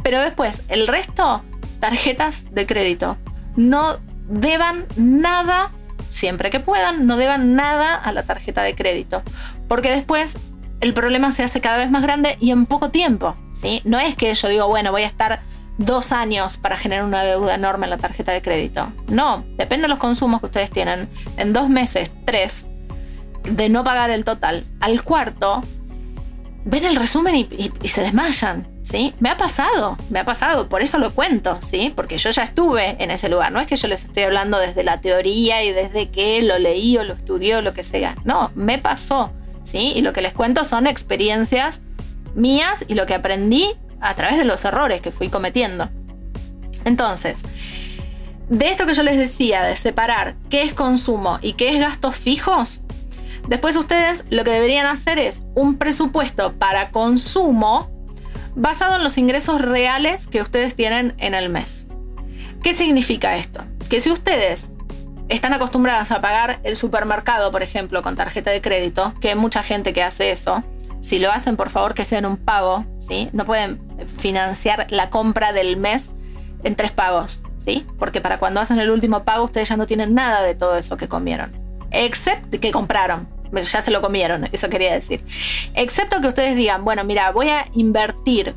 Pero 0.03 0.21
después, 0.21 0.63
el 0.69 0.87
resto, 0.87 1.43
tarjetas 1.79 2.53
de 2.53 2.65
crédito, 2.65 3.17
no 3.57 3.99
deban 4.27 4.85
nada 4.95 5.69
siempre 6.09 6.49
que 6.49 6.61
puedan, 6.61 7.05
no 7.07 7.17
deban 7.17 7.55
nada 7.55 7.93
a 7.95 8.11
la 8.13 8.23
tarjeta 8.23 8.63
de 8.63 8.73
crédito, 8.73 9.21
porque 9.67 9.91
después 9.91 10.37
el 10.79 10.93
problema 10.93 11.31
se 11.31 11.43
hace 11.43 11.61
cada 11.61 11.77
vez 11.77 11.91
más 11.91 12.03
grande 12.03 12.37
y 12.39 12.51
en 12.51 12.65
poco 12.65 12.89
tiempo, 12.89 13.33
¿sí? 13.53 13.81
No 13.83 13.99
es 13.99 14.15
que 14.15 14.33
yo 14.33 14.47
digo, 14.47 14.67
bueno, 14.67 14.91
voy 14.91 15.03
a 15.03 15.07
estar 15.07 15.41
dos 15.77 16.11
años 16.11 16.57
para 16.57 16.77
generar 16.77 17.05
una 17.05 17.23
deuda 17.23 17.55
enorme 17.55 17.85
en 17.85 17.89
la 17.89 17.97
tarjeta 17.97 18.31
de 18.31 18.41
crédito. 18.41 18.91
No, 19.07 19.43
depende 19.57 19.83
de 19.83 19.87
los 19.89 19.99
consumos 19.99 20.39
que 20.39 20.45
ustedes 20.47 20.71
tienen. 20.71 21.09
En 21.37 21.51
dos 21.51 21.69
meses, 21.69 22.13
tres, 22.25 22.69
de 23.49 23.69
no 23.69 23.83
pagar 23.83 24.09
el 24.09 24.23
total, 24.23 24.63
al 24.79 25.03
cuarto, 25.03 25.61
ven 26.65 26.85
el 26.85 26.95
resumen 26.95 27.47
y 27.81 27.87
se 27.87 28.01
desmayan. 28.01 28.75
¿sí? 28.85 29.13
Me 29.19 29.29
ha 29.29 29.37
pasado, 29.37 29.97
me 30.09 30.19
ha 30.19 30.25
pasado, 30.25 30.69
por 30.69 30.81
eso 30.81 30.97
lo 30.99 31.11
cuento, 31.11 31.57
¿sí? 31.59 31.91
Porque 31.93 32.17
yo 32.17 32.29
ya 32.29 32.43
estuve 32.43 32.95
en 33.03 33.11
ese 33.11 33.27
lugar, 33.27 33.51
no 33.51 33.59
es 33.59 33.67
que 33.67 33.75
yo 33.75 33.87
les 33.87 34.05
estoy 34.05 34.23
hablando 34.23 34.59
desde 34.59 34.83
la 34.83 35.01
teoría 35.01 35.63
y 35.63 35.71
desde 35.71 36.09
que 36.09 36.41
lo 36.43 36.59
leí 36.59 36.97
o 36.97 37.03
lo 37.03 37.15
estudió 37.15 37.61
lo 37.61 37.73
que 37.73 37.83
sea, 37.83 38.15
no, 38.23 38.51
me 38.55 38.77
pasó, 38.77 39.31
¿sí? 39.63 39.93
Y 39.95 40.01
lo 40.01 40.13
que 40.13 40.21
les 40.21 40.33
cuento 40.33 40.63
son 40.63 40.87
experiencias 40.87 41.81
mías 42.35 42.85
y 42.87 42.93
lo 42.93 43.05
que 43.05 43.15
aprendí 43.15 43.73
a 43.99 44.13
través 44.13 44.37
de 44.37 44.45
los 44.45 44.63
errores 44.63 45.01
que 45.01 45.11
fui 45.11 45.29
cometiendo. 45.29 45.89
Entonces, 46.85 47.41
de 48.49 48.69
esto 48.69 48.85
que 48.85 48.93
yo 48.93 49.01
les 49.01 49.17
decía, 49.17 49.63
de 49.63 49.75
separar 49.75 50.35
qué 50.51 50.61
es 50.61 50.73
consumo 50.73 51.39
y 51.41 51.53
qué 51.53 51.73
es 51.73 51.79
gastos 51.79 52.15
fijos, 52.15 52.81
después 53.47 53.75
ustedes 53.75 54.25
lo 54.29 54.43
que 54.43 54.51
deberían 54.51 54.85
hacer 54.85 55.19
es 55.19 55.43
un 55.55 55.77
presupuesto 55.77 56.53
para 56.53 56.89
consumo 56.89 57.91
basado 58.55 58.95
en 58.95 59.03
los 59.03 59.17
ingresos 59.17 59.61
reales 59.61 60.27
que 60.27 60.41
ustedes 60.41 60.75
tienen 60.75 61.13
en 61.17 61.33
el 61.33 61.49
mes. 61.49 61.87
¿Qué 62.63 62.73
significa 62.73 63.37
esto? 63.37 63.63
Que 63.89 63.99
si 63.99 64.09
ustedes 64.09 64.71
están 65.29 65.53
acostumbradas 65.53 66.11
a 66.11 66.21
pagar 66.21 66.59
el 66.63 66.75
supermercado, 66.75 67.51
por 67.51 67.63
ejemplo, 67.63 68.01
con 68.01 68.15
tarjeta 68.15 68.51
de 68.51 68.61
crédito, 68.61 69.13
que 69.19 69.29
hay 69.29 69.35
mucha 69.35 69.63
gente 69.63 69.93
que 69.93 70.03
hace 70.03 70.31
eso, 70.31 70.61
si 71.01 71.19
lo 71.19 71.31
hacen, 71.31 71.55
por 71.55 71.69
favor, 71.69 71.93
que 71.93 72.05
sea 72.05 72.19
en 72.19 72.25
un 72.25 72.37
pago, 72.37 72.83
¿sí? 72.97 73.29
No 73.33 73.45
pueden 73.45 73.79
financiar 74.07 74.87
la 74.89 75.09
compra 75.09 75.53
del 75.53 75.77
mes 75.77 76.13
en 76.63 76.75
tres 76.75 76.91
pagos, 76.91 77.41
¿sí? 77.57 77.85
Porque 77.99 78.21
para 78.21 78.39
cuando 78.39 78.59
hacen 78.59 78.79
el 78.79 78.89
último 78.89 79.23
pago, 79.23 79.43
ustedes 79.45 79.69
ya 79.69 79.77
no 79.77 79.85
tienen 79.85 80.15
nada 80.15 80.41
de 80.41 80.55
todo 80.55 80.77
eso 80.77 80.97
que 80.97 81.07
comieron, 81.07 81.51
excepto 81.91 82.59
que 82.59 82.71
compraron 82.71 83.34
ya 83.51 83.81
se 83.81 83.91
lo 83.91 84.01
comieron, 84.01 84.49
eso 84.51 84.69
quería 84.69 84.93
decir. 84.93 85.23
Excepto 85.73 86.21
que 86.21 86.27
ustedes 86.27 86.55
digan, 86.55 86.83
bueno, 86.85 87.03
mira, 87.03 87.31
voy 87.31 87.49
a 87.49 87.67
invertir 87.73 88.55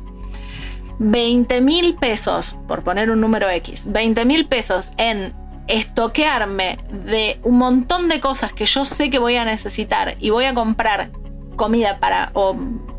20 0.99 1.61
mil 1.61 1.95
pesos, 1.95 2.55
por 2.67 2.83
poner 2.83 3.09
un 3.09 3.21
número 3.21 3.49
X, 3.49 3.85
20 3.87 4.25
mil 4.25 4.47
pesos 4.47 4.91
en 4.97 5.33
estoquearme 5.67 6.79
de 6.89 7.39
un 7.43 7.57
montón 7.57 8.09
de 8.09 8.19
cosas 8.19 8.51
que 8.53 8.65
yo 8.65 8.85
sé 8.85 9.09
que 9.09 9.19
voy 9.19 9.35
a 9.35 9.45
necesitar 9.45 10.15
y 10.19 10.31
voy 10.31 10.45
a 10.45 10.53
comprar 10.53 11.11
comida 11.55 11.99
para, 11.99 12.31
o 12.33 12.55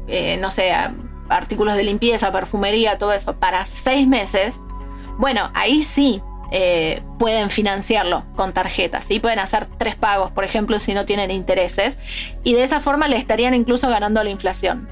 eh, 0.06 0.38
no 0.40 0.50
sé, 0.50 0.72
artículos 1.28 1.74
de 1.74 1.82
limpieza, 1.82 2.32
perfumería, 2.32 2.98
todo 2.98 3.12
eso, 3.12 3.36
para 3.36 3.66
seis 3.66 4.06
meses, 4.06 4.62
bueno, 5.18 5.50
ahí 5.54 5.82
sí 5.82 6.22
eh, 6.50 7.02
pueden 7.18 7.50
financiarlo 7.50 8.24
con 8.36 8.52
tarjetas, 8.52 9.04
¿sí? 9.04 9.20
pueden 9.20 9.38
hacer 9.38 9.66
tres 9.66 9.94
pagos, 9.94 10.32
por 10.32 10.44
ejemplo, 10.44 10.80
si 10.80 10.94
no 10.94 11.06
tienen 11.06 11.30
intereses, 11.30 11.98
y 12.42 12.54
de 12.54 12.62
esa 12.62 12.80
forma 12.80 13.08
le 13.08 13.16
estarían 13.16 13.54
incluso 13.54 13.88
ganando 13.88 14.22
la 14.24 14.30
inflación. 14.30 14.88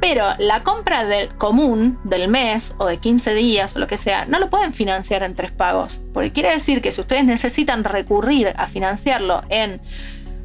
Pero 0.00 0.24
la 0.38 0.60
compra 0.60 1.04
del 1.04 1.28
común 1.36 1.98
del 2.04 2.28
mes 2.28 2.74
o 2.78 2.86
de 2.86 2.98
15 2.98 3.34
días 3.34 3.76
o 3.76 3.78
lo 3.78 3.86
que 3.86 3.96
sea, 3.96 4.26
no 4.26 4.38
lo 4.38 4.50
pueden 4.50 4.72
financiar 4.72 5.22
en 5.22 5.34
tres 5.34 5.52
pagos. 5.52 6.00
Porque 6.12 6.32
quiere 6.32 6.50
decir 6.50 6.82
que 6.82 6.92
si 6.92 7.00
ustedes 7.00 7.24
necesitan 7.24 7.82
recurrir 7.82 8.52
a 8.56 8.66
financiarlo 8.66 9.42
en 9.48 9.80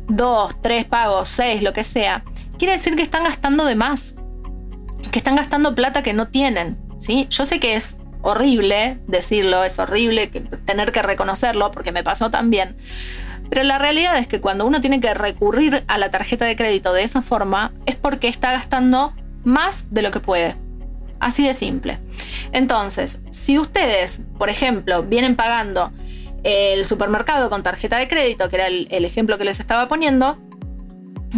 dos, 0.07 0.55
tres 0.61 0.85
pagos, 0.85 1.29
seis, 1.29 1.61
lo 1.61 1.73
que 1.73 1.83
sea, 1.83 2.23
quiere 2.57 2.73
decir 2.73 2.95
que 2.95 3.01
están 3.01 3.23
gastando 3.23 3.65
de 3.65 3.75
más. 3.75 4.15
Que 5.11 5.19
están 5.19 5.35
gastando 5.35 5.75
plata 5.75 6.01
que 6.01 6.13
no 6.13 6.29
tienen. 6.29 6.77
¿sí? 6.99 7.27
Yo 7.29 7.45
sé 7.45 7.59
que 7.59 7.75
es 7.75 7.97
horrible 8.21 8.99
decirlo, 9.07 9.63
es 9.63 9.79
horrible 9.79 10.27
tener 10.65 10.91
que 10.91 11.01
reconocerlo, 11.01 11.71
porque 11.71 11.91
me 11.91 12.03
pasó 12.03 12.31
también. 12.31 12.75
Pero 13.49 13.63
la 13.63 13.77
realidad 13.77 14.17
es 14.17 14.27
que 14.27 14.39
cuando 14.39 14.65
uno 14.65 14.79
tiene 14.79 15.01
que 15.01 15.13
recurrir 15.13 15.83
a 15.87 15.97
la 15.97 16.09
tarjeta 16.09 16.45
de 16.45 16.55
crédito 16.55 16.93
de 16.93 17.03
esa 17.03 17.21
forma, 17.21 17.73
es 17.85 17.95
porque 17.95 18.27
está 18.27 18.51
gastando 18.53 19.13
más 19.43 19.87
de 19.91 20.01
lo 20.01 20.11
que 20.11 20.19
puede. 20.19 20.55
Así 21.19 21.45
de 21.45 21.53
simple. 21.53 21.99
Entonces, 22.51 23.21
si 23.29 23.59
ustedes, 23.59 24.21
por 24.37 24.49
ejemplo, 24.49 25.03
vienen 25.03 25.35
pagando 25.35 25.91
el 26.43 26.85
supermercado 26.85 27.49
con 27.49 27.61
tarjeta 27.61 27.97
de 27.97 28.07
crédito, 28.07 28.49
que 28.49 28.55
era 28.55 28.67
el, 28.67 28.87
el 28.89 29.05
ejemplo 29.05 29.37
que 29.37 29.45
les 29.45 29.59
estaba 29.59 29.87
poniendo, 29.87 30.39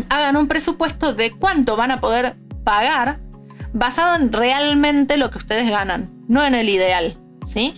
hagan 0.10 0.38
un 0.38 0.48
presupuesto 0.48 1.14
de 1.14 1.32
cuánto 1.32 1.76
van 1.76 1.92
a 1.92 2.00
poder 2.00 2.36
pagar 2.64 3.20
basado 3.74 4.16
en 4.16 4.32
realmente 4.32 5.18
lo 5.18 5.32
que 5.32 5.40
ustedes 5.40 5.70
ganan, 5.70 6.10
no 6.28 6.44
en 6.46 6.56
el 6.56 6.70
ideal, 6.70 7.18
¿sí? 7.46 7.76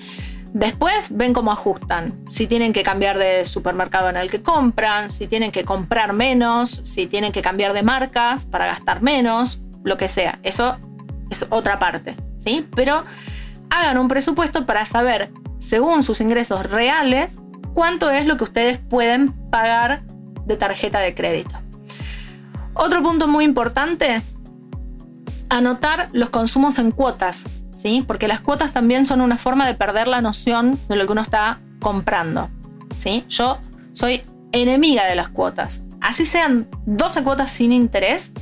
Después 0.53 1.09
ven 1.11 1.33
cómo 1.33 1.51
ajustan, 1.51 2.23
si 2.29 2.47
tienen 2.47 2.71
que 2.71 2.83
cambiar 2.83 3.17
de 3.17 3.43
supermercado 3.43 4.09
en 4.09 4.15
el 4.15 4.31
que 4.31 4.41
compran, 4.41 5.11
si 5.11 5.27
tienen 5.27 5.51
que 5.51 5.65
comprar 5.65 6.13
menos, 6.13 6.69
si 6.69 7.07
tienen 7.07 7.33
que 7.33 7.41
cambiar 7.41 7.73
de 7.73 7.83
marcas 7.83 8.45
para 8.45 8.65
gastar 8.65 9.01
menos, 9.01 9.61
lo 9.83 9.97
que 9.97 10.07
sea. 10.07 10.39
Eso 10.43 10.77
es 11.29 11.45
otra 11.49 11.77
parte, 11.77 12.15
¿sí? 12.37 12.65
Pero 12.73 13.03
hagan 13.69 13.97
un 13.97 14.07
presupuesto 14.07 14.65
para 14.65 14.85
saber, 14.85 15.31
según 15.59 16.03
sus 16.03 16.21
ingresos 16.21 16.65
reales, 16.65 17.39
cuánto 17.73 18.09
es 18.09 18.25
lo 18.25 18.37
que 18.37 18.45
ustedes 18.45 18.77
pueden 18.77 19.33
pagar 19.49 20.03
de 20.45 20.55
tarjeta 20.55 20.99
de 20.99 21.13
crédito. 21.13 21.55
Otro 22.73 23.03
punto 23.03 23.27
muy 23.27 23.43
importante 23.43 24.21
anotar 25.49 26.07
los 26.13 26.29
consumos 26.29 26.79
en 26.79 26.91
cuotas, 26.91 27.45
¿sí? 27.85 28.03
Porque 28.07 28.27
las 28.27 28.39
cuotas 28.39 28.71
también 28.71 29.05
son 29.05 29.21
una 29.21 29.37
forma 29.37 29.67
de 29.67 29.75
perder 29.75 30.07
la 30.07 30.19
noción 30.19 30.79
de 30.89 30.95
lo 30.95 31.05
que 31.05 31.11
uno 31.11 31.21
está 31.21 31.59
comprando, 31.79 32.49
¿sí? 32.97 33.23
Yo 33.29 33.59
soy 33.91 34.23
enemiga 34.51 35.05
de 35.05 35.13
las 35.13 35.29
cuotas. 35.29 35.83
Así 36.01 36.25
sean 36.25 36.67
12 36.87 37.21
cuotas 37.21 37.51
sin 37.51 37.71
interés, 37.71 38.33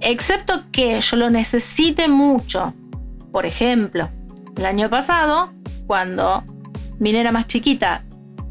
excepto 0.00 0.64
que 0.70 1.00
yo 1.00 1.16
lo 1.16 1.30
necesite 1.30 2.06
mucho. 2.08 2.74
Por 3.32 3.46
ejemplo, 3.46 4.10
el 4.58 4.66
año 4.66 4.90
pasado, 4.90 5.54
cuando 5.86 6.44
mi 6.98 7.12
nena 7.12 7.32
más 7.32 7.46
chiquita 7.46 8.04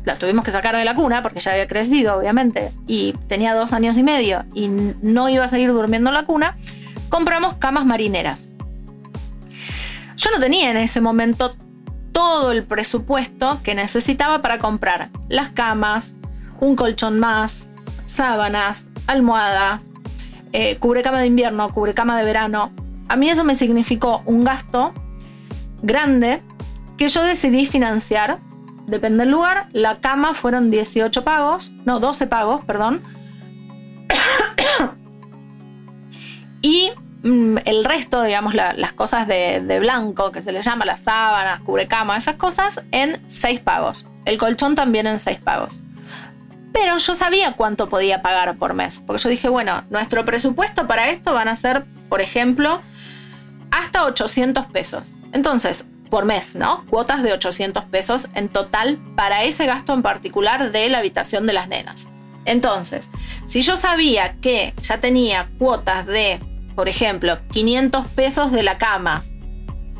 la 0.05 0.15
tuvimos 0.15 0.43
que 0.43 0.49
sacar 0.49 0.75
de 0.75 0.85
la 0.85 0.95
cuna 0.95 1.21
porque 1.21 1.39
ya 1.39 1.51
había 1.51 1.67
crecido, 1.67 2.17
obviamente, 2.17 2.71
y 2.87 3.13
tenía 3.27 3.53
dos 3.53 3.73
años 3.73 3.95
y 3.95 4.01
medio 4.01 4.43
y 4.55 4.69
no 4.69 5.29
iba 5.29 5.45
a 5.45 5.47
seguir 5.47 5.71
durmiendo 5.71 6.09
en 6.09 6.15
la 6.15 6.25
cuna, 6.25 6.57
compramos 7.09 7.57
camas 7.59 7.85
marineras. 7.85 8.49
Yo 10.19 10.31
no 10.31 10.39
tenía 10.41 10.69
en 10.69 10.75
ese 10.75 10.99
momento 10.99 11.55
todo 12.11 12.51
el 12.51 12.65
presupuesto 12.65 13.61
que 13.63 13.73
necesitaba 13.73 14.41
para 14.41 14.59
comprar 14.59 15.11
las 15.29 15.47
camas, 15.51 16.13
un 16.59 16.75
colchón 16.75 17.19
más, 17.19 17.67
sábanas, 18.03 18.85
almohadas, 19.07 19.85
eh, 20.51 20.75
cubrecama 20.77 21.19
de 21.19 21.27
invierno, 21.27 21.73
cubrecama 21.73 22.17
de 22.17 22.25
verano. 22.25 22.73
A 23.07 23.15
mí 23.15 23.29
eso 23.29 23.45
me 23.45 23.55
significó 23.55 24.21
un 24.25 24.43
gasto 24.43 24.93
grande 25.83 26.43
que 26.97 27.07
yo 27.07 27.23
decidí 27.23 27.65
financiar. 27.65 28.41
Depende 28.87 29.19
del 29.19 29.31
lugar. 29.31 29.69
La 29.71 30.01
cama 30.01 30.33
fueron 30.33 30.69
18 30.69 31.23
pagos, 31.23 31.71
no, 31.85 32.01
12 32.01 32.27
pagos, 32.27 32.65
perdón. 32.65 33.01
y 36.61 36.91
el 37.23 37.85
resto, 37.85 38.23
digamos, 38.23 38.53
las 38.53 38.93
cosas 38.93 39.27
de, 39.27 39.77
blanco, 39.79 40.31
que 40.31 40.41
se 40.41 40.51
le 40.51 40.61
llama 40.61 40.85
las 40.85 41.01
sábanas, 41.01 41.61
cubrecama, 41.61 42.17
esas 42.17 42.35
cosas, 42.35 42.81
en 42.91 43.21
seis 43.27 43.59
pagos. 43.59 44.07
El 44.25 44.37
colchón 44.37 44.75
también 44.75 45.07
en 45.07 45.19
seis 45.19 45.39
pagos. 45.39 45.81
Pero 46.71 46.97
yo 46.97 47.15
sabía 47.15 47.53
cuánto 47.53 47.89
podía 47.89 48.21
pagar 48.21 48.55
por 48.57 48.73
mes, 48.73 49.01
porque 49.05 49.23
yo 49.23 49.29
dije, 49.29 49.49
bueno, 49.49 49.83
nuestro 49.89 50.23
presupuesto 50.23 50.87
para 50.87 51.09
esto 51.09 51.33
van 51.33 51.47
a 51.47 51.55
ser, 51.55 51.83
por 52.07 52.21
ejemplo, 52.21 52.81
hasta 53.71 54.05
800 54.05 54.67
pesos. 54.67 55.15
Entonces, 55.33 55.85
por 56.09 56.25
mes, 56.25 56.55
¿no? 56.55 56.85
Cuotas 56.89 57.23
de 57.23 57.33
800 57.33 57.85
pesos 57.85 58.29
en 58.33 58.49
total 58.49 58.97
para 59.15 59.43
ese 59.43 59.65
gasto 59.65 59.93
en 59.93 60.01
particular 60.01 60.71
de 60.71 60.89
la 60.89 60.99
habitación 60.99 61.45
de 61.47 61.53
las 61.53 61.67
nenas. 61.67 62.07
Entonces, 62.45 63.11
si 63.45 63.61
yo 63.61 63.77
sabía 63.77 64.35
que 64.41 64.73
ya 64.81 64.99
tenía 64.99 65.49
cuotas 65.59 66.05
de, 66.05 66.39
por 66.75 66.89
ejemplo, 66.89 67.37
500 67.51 68.07
pesos 68.07 68.51
de 68.51 68.63
la 68.63 68.77
cama, 68.77 69.23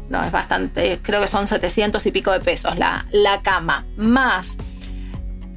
no, 0.09 0.23
es 0.23 0.31
bastante, 0.31 0.99
creo 1.03 1.21
que 1.21 1.27
son 1.27 1.45
700 1.45 2.03
y 2.05 2.11
pico 2.11 2.31
de 2.31 2.39
pesos 2.39 2.77
la, 2.77 3.05
la 3.11 3.41
cama, 3.41 3.85
más 3.95 4.57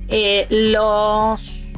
eh, 0.08 0.46
los, 0.50 1.70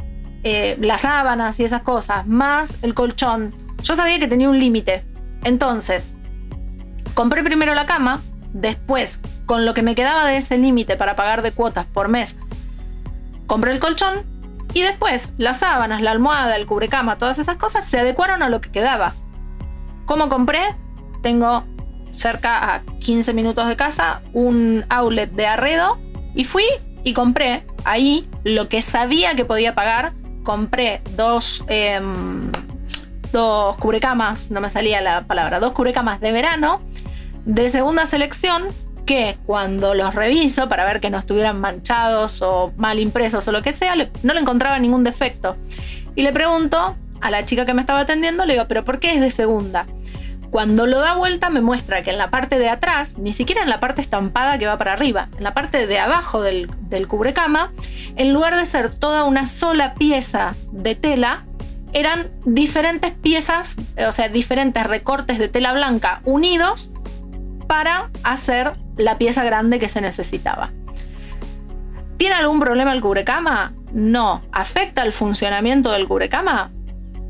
eh, 0.42 0.76
las 0.80 1.02
sábanas 1.02 1.60
y 1.60 1.64
esas 1.64 1.82
cosas, 1.82 2.26
más 2.26 2.78
el 2.82 2.94
colchón, 2.94 3.50
yo 3.82 3.94
sabía 3.94 4.18
que 4.18 4.26
tenía 4.26 4.48
un 4.48 4.58
límite. 4.58 5.04
Entonces, 5.44 6.14
compré 7.14 7.44
primero 7.44 7.74
la 7.74 7.86
cama, 7.86 8.20
después, 8.52 9.20
con 9.46 9.64
lo 9.64 9.74
que 9.74 9.82
me 9.82 9.94
quedaba 9.94 10.24
de 10.26 10.38
ese 10.38 10.58
límite 10.58 10.96
para 10.96 11.14
pagar 11.14 11.42
de 11.42 11.52
cuotas 11.52 11.86
por 11.86 12.08
mes, 12.08 12.38
compré 13.46 13.72
el 13.72 13.78
colchón 13.78 14.24
y 14.72 14.82
después, 14.82 15.32
las 15.38 15.58
sábanas, 15.58 16.02
la 16.02 16.10
almohada, 16.10 16.56
el 16.56 16.66
cubrecama, 16.66 17.16
todas 17.16 17.38
esas 17.38 17.56
cosas 17.56 17.84
se 17.84 18.00
adecuaron 18.00 18.42
a 18.42 18.48
lo 18.48 18.60
que 18.60 18.72
quedaba. 18.72 19.14
¿Cómo 20.06 20.28
compré? 20.28 20.60
Tengo 21.22 21.64
cerca 22.12 22.74
a 22.74 22.82
15 23.00 23.34
minutos 23.34 23.66
de 23.66 23.76
casa 23.76 24.20
un 24.32 24.84
outlet 24.88 25.30
de 25.32 25.46
arredo 25.46 25.98
y 26.34 26.44
fui 26.44 26.64
y 27.02 27.12
compré 27.12 27.66
ahí 27.84 28.28
lo 28.44 28.68
que 28.68 28.82
sabía 28.82 29.34
que 29.34 29.44
podía 29.44 29.74
pagar. 29.74 30.12
Compré 30.42 31.02
dos, 31.16 31.64
em, 31.68 32.50
dos 33.32 33.76
cubrecamas, 33.78 34.50
no 34.50 34.60
me 34.60 34.70
salía 34.70 35.00
la 35.00 35.26
palabra, 35.26 35.58
dos 35.58 35.72
cubrecamas 35.72 36.20
de 36.20 36.32
verano 36.32 36.76
de 37.44 37.68
segunda 37.68 38.06
selección 38.06 38.64
que 39.04 39.36
cuando 39.44 39.94
los 39.94 40.14
reviso 40.14 40.68
para 40.68 40.84
ver 40.84 41.00
que 41.00 41.10
no 41.10 41.18
estuvieran 41.18 41.60
manchados 41.60 42.40
o 42.42 42.72
mal 42.78 42.98
impresos 42.98 43.46
o 43.48 43.52
lo 43.52 43.62
que 43.62 43.72
sea, 43.72 43.94
no 44.22 44.34
le 44.34 44.40
encontraba 44.40 44.78
ningún 44.78 45.04
defecto. 45.04 45.56
Y 46.14 46.22
le 46.22 46.32
pregunto 46.32 46.96
a 47.20 47.30
la 47.30 47.44
chica 47.44 47.66
que 47.66 47.74
me 47.74 47.80
estaba 47.80 48.00
atendiendo, 48.00 48.44
le 48.44 48.54
digo, 48.54 48.66
pero 48.68 48.84
¿por 48.84 49.00
qué 49.00 49.14
es 49.14 49.20
de 49.20 49.30
segunda? 49.30 49.86
Cuando 50.54 50.86
lo 50.86 51.00
da 51.00 51.16
vuelta 51.16 51.50
me 51.50 51.60
muestra 51.60 52.04
que 52.04 52.10
en 52.10 52.18
la 52.18 52.30
parte 52.30 52.60
de 52.60 52.68
atrás, 52.68 53.18
ni 53.18 53.32
siquiera 53.32 53.62
en 53.62 53.68
la 53.68 53.80
parte 53.80 54.00
estampada 54.00 54.56
que 54.56 54.68
va 54.68 54.76
para 54.76 54.92
arriba, 54.92 55.28
en 55.36 55.42
la 55.42 55.52
parte 55.52 55.88
de 55.88 55.98
abajo 55.98 56.42
del, 56.42 56.68
cubrecama, 57.08 57.72
en 58.14 58.32
lugar 58.32 58.54
de 58.54 58.64
ser 58.64 58.94
toda 58.94 59.24
una 59.24 59.46
sola 59.46 59.94
pieza 59.94 60.54
de 60.70 60.94
tela, 60.94 61.44
eran 61.92 62.30
diferentes 62.44 63.10
piezas, 63.10 63.74
o 64.06 64.12
sea, 64.12 64.28
diferentes 64.28 64.86
recortes 64.86 65.40
de 65.40 65.48
tela 65.48 65.72
blanca 65.72 66.20
unidos 66.24 66.92
para 67.66 68.10
hacer 68.22 68.74
la 68.96 69.18
pieza 69.18 69.42
grande 69.42 69.80
que 69.80 69.88
se 69.88 70.00
necesitaba. 70.00 70.70
¿Tiene 72.16 72.36
algún 72.36 72.60
problema 72.60 72.92
el 72.92 73.00
cubrecama? 73.00 73.74
No. 73.92 74.40
¿Afecta 74.52 75.02
el 75.02 75.12
funcionamiento 75.12 75.90
del 75.90 76.06
cubrecama? 76.06 76.70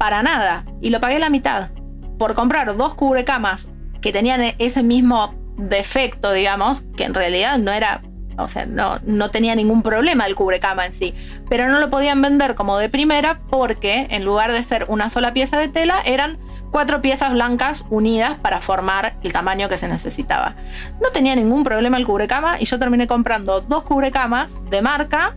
Para 0.05 0.23
nada. 0.23 0.67
Y 0.83 0.90
lo 0.90 1.01
pagué 1.01 1.19
la 1.19 1.31
mitad. 1.31 1.71
Por 2.19 2.35
comprar 2.35 2.77
dos 2.77 2.93
cubrecamas 2.93 3.73
que 4.03 4.12
tenían 4.12 4.43
ese 4.59 4.83
mismo 4.83 5.31
defecto, 5.57 6.31
digamos, 6.33 6.83
que 6.95 7.05
en 7.05 7.14
realidad 7.14 7.57
no 7.57 7.73
era 7.73 8.03
o 8.37 8.47
sea, 8.47 8.67
no, 8.67 9.01
no, 9.07 9.31
tenía 9.31 9.55
ningún 9.55 9.81
problema 9.83 10.27
el 10.27 10.35
cubrecama 10.35 10.85
en 10.85 10.93
sí, 10.93 11.14
pero 11.49 11.69
no 11.69 11.81
lo 11.81 11.88
podían 11.88 12.21
vender 12.21 12.55
como 12.55 12.77
de 12.77 12.90
primera 12.90 13.40
porque 13.49 14.07
en 14.11 14.27
lugar 14.27 14.53
de 14.53 14.62
ser 14.62 14.85
una 14.88 15.09
sola 15.09 15.33
pieza 15.33 15.57
de 15.57 15.69
tela, 15.69 16.03
eran 16.05 16.38
cuatro 16.71 17.01
piezas 17.01 17.33
blancas 17.33 17.87
unidas 17.88 18.38
para 18.43 18.61
formar 18.61 19.17
el 19.23 19.33
tamaño 19.33 19.71
que 19.71 19.79
se 19.79 19.88
necesitaba. 19.88 20.55
No 21.01 21.09
tenía 21.14 21.35
ningún 21.35 21.64
problema 21.64 21.97
el 21.97 22.05
cubrecama 22.05 22.61
y 22.61 22.67
yo 22.67 22.79
terminé 22.79 23.07
comprando 23.07 23.62
dos 23.62 23.85
cubrecamas 23.85 24.59
de 24.69 24.83
marca 24.83 25.35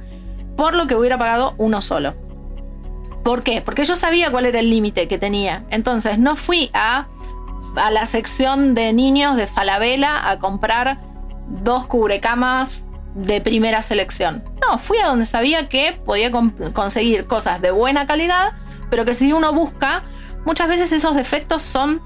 por 0.58 0.75
lo 0.75 0.88
que 0.88 0.95
hubiera 0.95 1.17
pagado 1.17 1.56
uno 1.58 1.82
solo. 1.82 2.26
¿Por 3.27 3.43
qué? 3.43 3.61
Porque 3.61 3.83
yo 3.83 3.97
sabía 3.97 4.31
cuál 4.31 4.45
era 4.45 4.61
el 4.61 4.69
límite 4.69 5.09
que 5.09 5.17
tenía. 5.17 5.65
Entonces 5.69 6.17
no 6.17 6.37
fui 6.37 6.69
a, 6.73 7.07
a 7.75 7.91
la 7.91 8.05
sección 8.05 8.73
de 8.73 8.93
niños 8.93 9.35
de 9.35 9.47
Falabella 9.47 10.29
a 10.29 10.39
comprar 10.39 11.01
dos 11.45 11.85
cubrecamas 11.87 12.85
de 13.15 13.41
primera 13.41 13.83
selección. 13.83 14.45
No, 14.65 14.79
fui 14.79 14.99
a 14.99 15.07
donde 15.07 15.25
sabía 15.25 15.67
que 15.67 15.91
podía 16.05 16.31
conseguir 16.71 17.25
cosas 17.25 17.59
de 17.59 17.71
buena 17.71 18.07
calidad, 18.07 18.53
pero 18.89 19.03
que 19.03 19.13
si 19.13 19.33
uno 19.33 19.51
busca, 19.51 20.03
muchas 20.45 20.69
veces 20.69 20.93
esos 20.93 21.13
defectos 21.13 21.63
son 21.63 22.01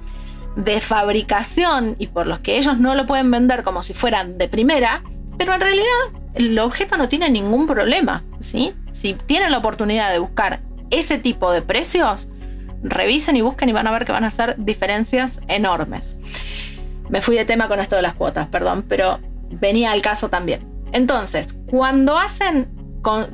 de 0.56 0.80
fabricación 0.80 1.98
y 2.00 2.08
por 2.08 2.26
los 2.26 2.40
que 2.40 2.58
ellos 2.58 2.80
no 2.80 2.96
lo 2.96 3.06
pueden 3.06 3.30
vender 3.30 3.62
como 3.62 3.84
si 3.84 3.94
fueran 3.94 4.40
de 4.40 4.48
primera, 4.48 5.04
pero 5.38 5.54
en 5.54 5.62
realidad 5.62 5.86
el 6.34 6.58
objeto 6.58 6.98
no 6.98 7.08
tiene 7.10 7.30
ningún 7.30 7.68
problema, 7.68 8.24
¿sí? 8.40 8.74
Si 8.92 9.14
tienen 9.14 9.52
la 9.52 9.60
oportunidad 9.60 10.12
de 10.12 10.18
buscar 10.18 10.71
ese 10.92 11.18
tipo 11.18 11.52
de 11.52 11.62
precios, 11.62 12.30
revisen 12.84 13.36
y 13.36 13.42
busquen 13.42 13.70
y 13.70 13.74
van 13.74 13.88
a 13.88 13.92
ver 13.92 14.06
que 14.06 14.12
van 14.12 14.24
a 14.24 14.32
ser 14.32 14.56
diferencias 14.58 15.40
enormes. 15.48 16.18
Me 17.10 17.22
fui 17.22 17.36
de 17.36 17.46
tema 17.46 17.68
con 17.68 17.80
esto 17.80 17.96
de 17.96 18.02
las 18.02 18.14
cuotas, 18.14 18.48
perdón, 18.48 18.86
pero 18.88 19.20
venía 19.50 19.92
al 19.92 20.02
caso 20.02 20.30
también. 20.30 20.66
Entonces, 20.94 21.58
cuando 21.70 22.18
hacen, 22.18 22.70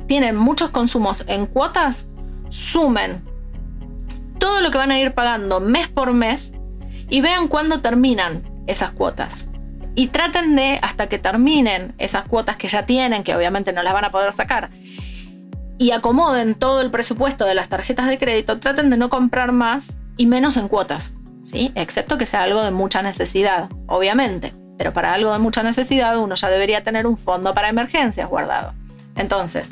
tienen 0.06 0.36
muchos 0.36 0.70
consumos 0.70 1.24
en 1.26 1.46
cuotas, 1.46 2.08
sumen 2.48 3.22
todo 4.38 4.60
lo 4.60 4.70
que 4.70 4.78
van 4.78 4.90
a 4.90 4.98
ir 4.98 5.12
pagando 5.12 5.60
mes 5.60 5.88
por 5.88 6.12
mes 6.12 6.52
y 7.10 7.20
vean 7.20 7.48
cuándo 7.48 7.80
terminan 7.80 8.48
esas 8.66 8.92
cuotas. 8.92 9.48
Y 9.94 10.08
traten 10.08 10.54
de, 10.54 10.78
hasta 10.82 11.08
que 11.08 11.18
terminen 11.18 11.94
esas 11.98 12.24
cuotas 12.28 12.56
que 12.56 12.68
ya 12.68 12.86
tienen, 12.86 13.24
que 13.24 13.34
obviamente 13.34 13.72
no 13.72 13.82
las 13.82 13.92
van 13.92 14.04
a 14.04 14.10
poder 14.10 14.32
sacar, 14.32 14.70
y 15.78 15.92
acomoden 15.92 16.54
todo 16.54 16.80
el 16.80 16.90
presupuesto 16.90 17.44
de 17.44 17.54
las 17.54 17.68
tarjetas 17.68 18.08
de 18.08 18.18
crédito, 18.18 18.58
traten 18.58 18.90
de 18.90 18.96
no 18.96 19.08
comprar 19.08 19.52
más 19.52 19.96
y 20.16 20.26
menos 20.26 20.56
en 20.56 20.68
cuotas, 20.68 21.14
¿sí? 21.44 21.70
Excepto 21.76 22.18
que 22.18 22.26
sea 22.26 22.42
algo 22.42 22.62
de 22.62 22.72
mucha 22.72 23.00
necesidad, 23.02 23.68
obviamente. 23.86 24.54
Pero 24.76 24.92
para 24.92 25.14
algo 25.14 25.32
de 25.32 25.38
mucha 25.38 25.62
necesidad 25.62 26.18
uno 26.18 26.34
ya 26.34 26.48
debería 26.48 26.84
tener 26.84 27.06
un 27.06 27.16
fondo 27.16 27.54
para 27.54 27.68
emergencias 27.68 28.28
guardado. 28.28 28.74
Entonces, 29.16 29.70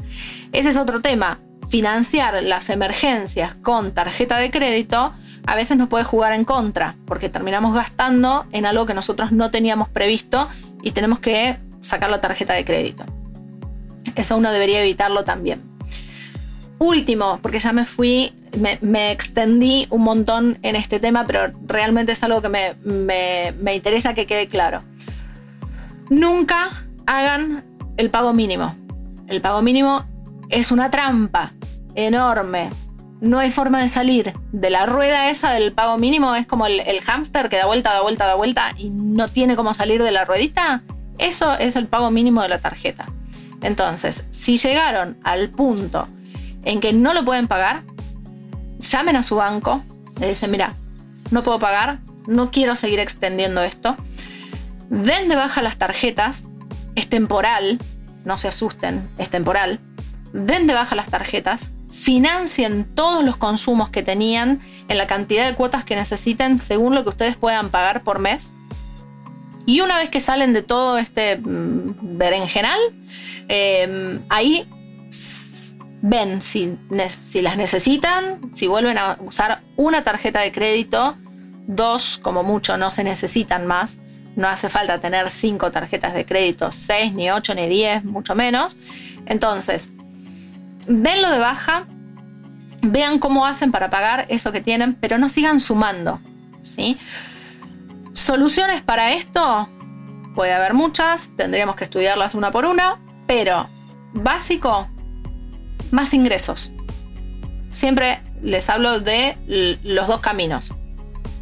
ese 0.53 0.69
es 0.69 0.77
otro 0.77 1.01
tema. 1.01 1.38
Financiar 1.69 2.42
las 2.45 2.71
emergencias 2.71 3.57
con 3.59 3.92
tarjeta 3.92 4.38
de 4.38 4.51
crédito 4.51 5.12
a 5.47 5.55
veces 5.55 5.77
nos 5.77 5.88
puede 5.88 6.05
jugar 6.05 6.33
en 6.33 6.45
contra, 6.45 6.97
porque 7.07 7.29
terminamos 7.29 7.75
gastando 7.75 8.42
en 8.53 8.66
algo 8.66 8.87
que 8.87 8.95
nosotros 8.95 9.33
no 9.33 9.51
teníamos 9.51 9.88
previsto 9.88 10.49
y 10.83 10.92
tenemos 10.92 11.21
que 11.21 11.59
sacar 11.83 12.11
la 12.11 12.21
tarjeta 12.21 12.55
de 12.55 12.64
crédito. 12.64 13.05
Eso 14.16 14.37
uno 14.37 14.51
debería 14.51 14.81
evitarlo 14.81 15.25
también. 15.25 15.76
Último, 16.79 17.39
porque 17.41 17.59
ya 17.59 17.73
me 17.73 17.87
fui, 17.87 18.33
me, 18.83 19.11
extendí 19.11 19.87
un 19.91 20.03
montón 20.03 20.59
en 20.62 20.77
este 20.77 21.01
tema, 21.01 21.27
pero 21.27 21.51
realmente 21.67 22.12
es 22.12 22.23
algo 22.23 22.43
que 22.43 22.49
me, 22.49 22.75
me 22.83 23.75
interesa 23.75 24.15
que 24.15 24.27
quede 24.27 24.47
claro. 24.47 24.81
Nunca 26.11 26.71
hagan 27.07 27.65
el 27.97 28.11
pago 28.11 28.33
mínimo. 28.35 28.75
El 29.27 29.41
pago 29.41 29.62
mínimo 29.62 30.05
es 30.51 30.71
una 30.71 30.91
trampa 30.91 31.53
enorme 31.95 32.71
no 33.21 33.39
hay 33.39 33.51
forma 33.51 33.81
de 33.81 33.89
salir 33.89 34.33
de 34.53 34.71
la 34.71 34.87
rueda 34.87 35.31
esa 35.31 35.53
del 35.53 35.73
pago 35.73 35.99
mínimo. 35.99 36.35
Es 36.35 36.47
como 36.47 36.67
el, 36.67 37.01
hámster 37.01 37.49
que 37.49 37.57
da 37.57 37.67
vuelta, 37.67 37.93
da 37.93 38.03
vuelta, 38.03 38.27
da 38.27 38.35
vuelta 38.35 38.73
y 38.77 38.91
no 38.91 39.29
tiene 39.29 39.57
cómo 39.57 39.75
salir 39.75 40.03
de 40.03 40.11
la 40.11 40.25
ruedita. 40.25 40.83
Eso 41.19 41.55
es 41.55 41.77
el 41.77 41.87
pago 41.87 42.11
mínimo 42.11 42.43
de 42.43 42.49
la 42.49 42.59
tarjeta. 42.59 43.07
Entonces, 43.62 44.27
si 44.31 44.59
llegaron 44.59 45.19
al 45.25 45.51
punto 45.51 46.07
en 46.66 46.81
que 46.81 46.92
no 46.92 47.14
lo 47.14 47.24
pueden 47.24 47.48
pagar, 47.48 47.85
llamen 48.79 49.16
a 49.16 49.22
su 49.22 49.37
banco, 49.37 49.83
le 50.20 50.29
dicen, 50.29 50.50
mira, 50.50 50.76
no 51.31 51.42
puedo 51.42 51.59
pagar, 51.59 52.00
no 52.26 52.50
quiero 52.50 52.76
seguir 52.76 52.98
extendiendo 52.98 53.62
esto. 53.62 53.96
Den 54.90 55.29
de 55.29 55.37
baja 55.37 55.62
las 55.62 55.79
tarjetas, 55.79 56.44
es 56.96 57.09
temporal, 57.09 57.79
no 58.24 58.37
se 58.37 58.48
asusten, 58.48 59.09
es 59.16 59.31
temporal. 59.31 59.81
Den 60.33 60.66
de 60.66 60.74
baja 60.74 60.96
las 60.96 61.07
tarjetas, 61.07 61.72
financien 61.88 62.85
todos 62.94 63.24
los 63.24 63.37
consumos 63.37 63.88
que 63.90 64.02
tenían 64.02 64.61
en 64.88 64.98
la 64.98 65.07
cantidad 65.07 65.46
de 65.46 65.55
cuotas 65.55 65.85
que 65.85 65.94
necesiten 65.94 66.59
según 66.59 66.96
lo 66.96 67.05
que 67.05 67.11
ustedes 67.11 67.37
puedan 67.37 67.70
pagar 67.70 68.02
por 68.02 68.18
mes. 68.18 68.52
Y 69.66 69.81
una 69.81 69.98
vez 69.98 70.11
que 70.11 70.18
salen 70.20 70.52
de 70.52 70.62
todo 70.62 70.98
este 70.98 71.37
mm, 71.37 72.18
berenjenal, 72.18 72.79
em, 73.48 74.20
ahí 74.29 74.68
ven 76.09 76.40
si, 76.40 76.79
las 76.88 77.57
necesitan, 77.57 78.55
si 78.55 78.69
vuelven 78.69 78.97
a 78.97 79.19
usar 79.21 79.62
una 79.77 80.05
tarjeta 80.05 80.40
de 80.40 80.53
crédito, 80.53 81.16
dos 81.66 82.19
como 82.19 82.45
mucho 82.45 82.77
no 82.77 82.90
se 82.90 83.03
necesitan 83.03 83.66
más. 83.66 83.99
No 84.37 84.47
hace 84.49 84.69
falta 84.69 85.01
tener 85.01 85.31
cinco 85.31 85.71
tarjetas 85.71 86.14
de 86.14 86.25
crédito, 86.25 86.71
seis, 86.71 87.12
ni 87.12 87.31
ocho, 87.31 87.55
ni 87.55 87.66
diez, 87.69 88.05
mucho 88.05 88.35
menos. 88.35 88.77
Entonces, 89.25 89.90
venlo 90.87 91.31
de 91.31 91.38
baja, 91.38 91.87
vean 92.83 93.19
cómo 93.19 93.47
hacen 93.47 93.73
para 93.73 93.90
pagar 93.90 94.27
eso 94.29 94.53
que 94.53 94.61
tienen, 94.61 94.95
pero 94.95 95.19
no 95.19 95.29
sigan 95.29 95.59
sumando. 95.59 96.21
¿sí? 96.61 96.99
Soluciones 98.12 98.83
para 98.83 99.12
esto 99.12 99.69
puede 100.35 100.53
haber 100.53 100.75
muchas, 100.75 101.31
tendríamos 101.37 101.75
que 101.75 101.85
estudiarlas 101.85 102.35
una 102.35 102.53
por 102.53 102.66
una, 102.66 103.01
pero 103.27 103.66
básico, 104.12 104.87
más 105.90 106.14
ingresos. 106.14 106.72
Siempre 107.68 108.20
les 108.42 108.70
hablo 108.70 109.01
de 109.01 109.37
los 109.83 110.07
dos 110.07 110.20
caminos. 110.20 110.72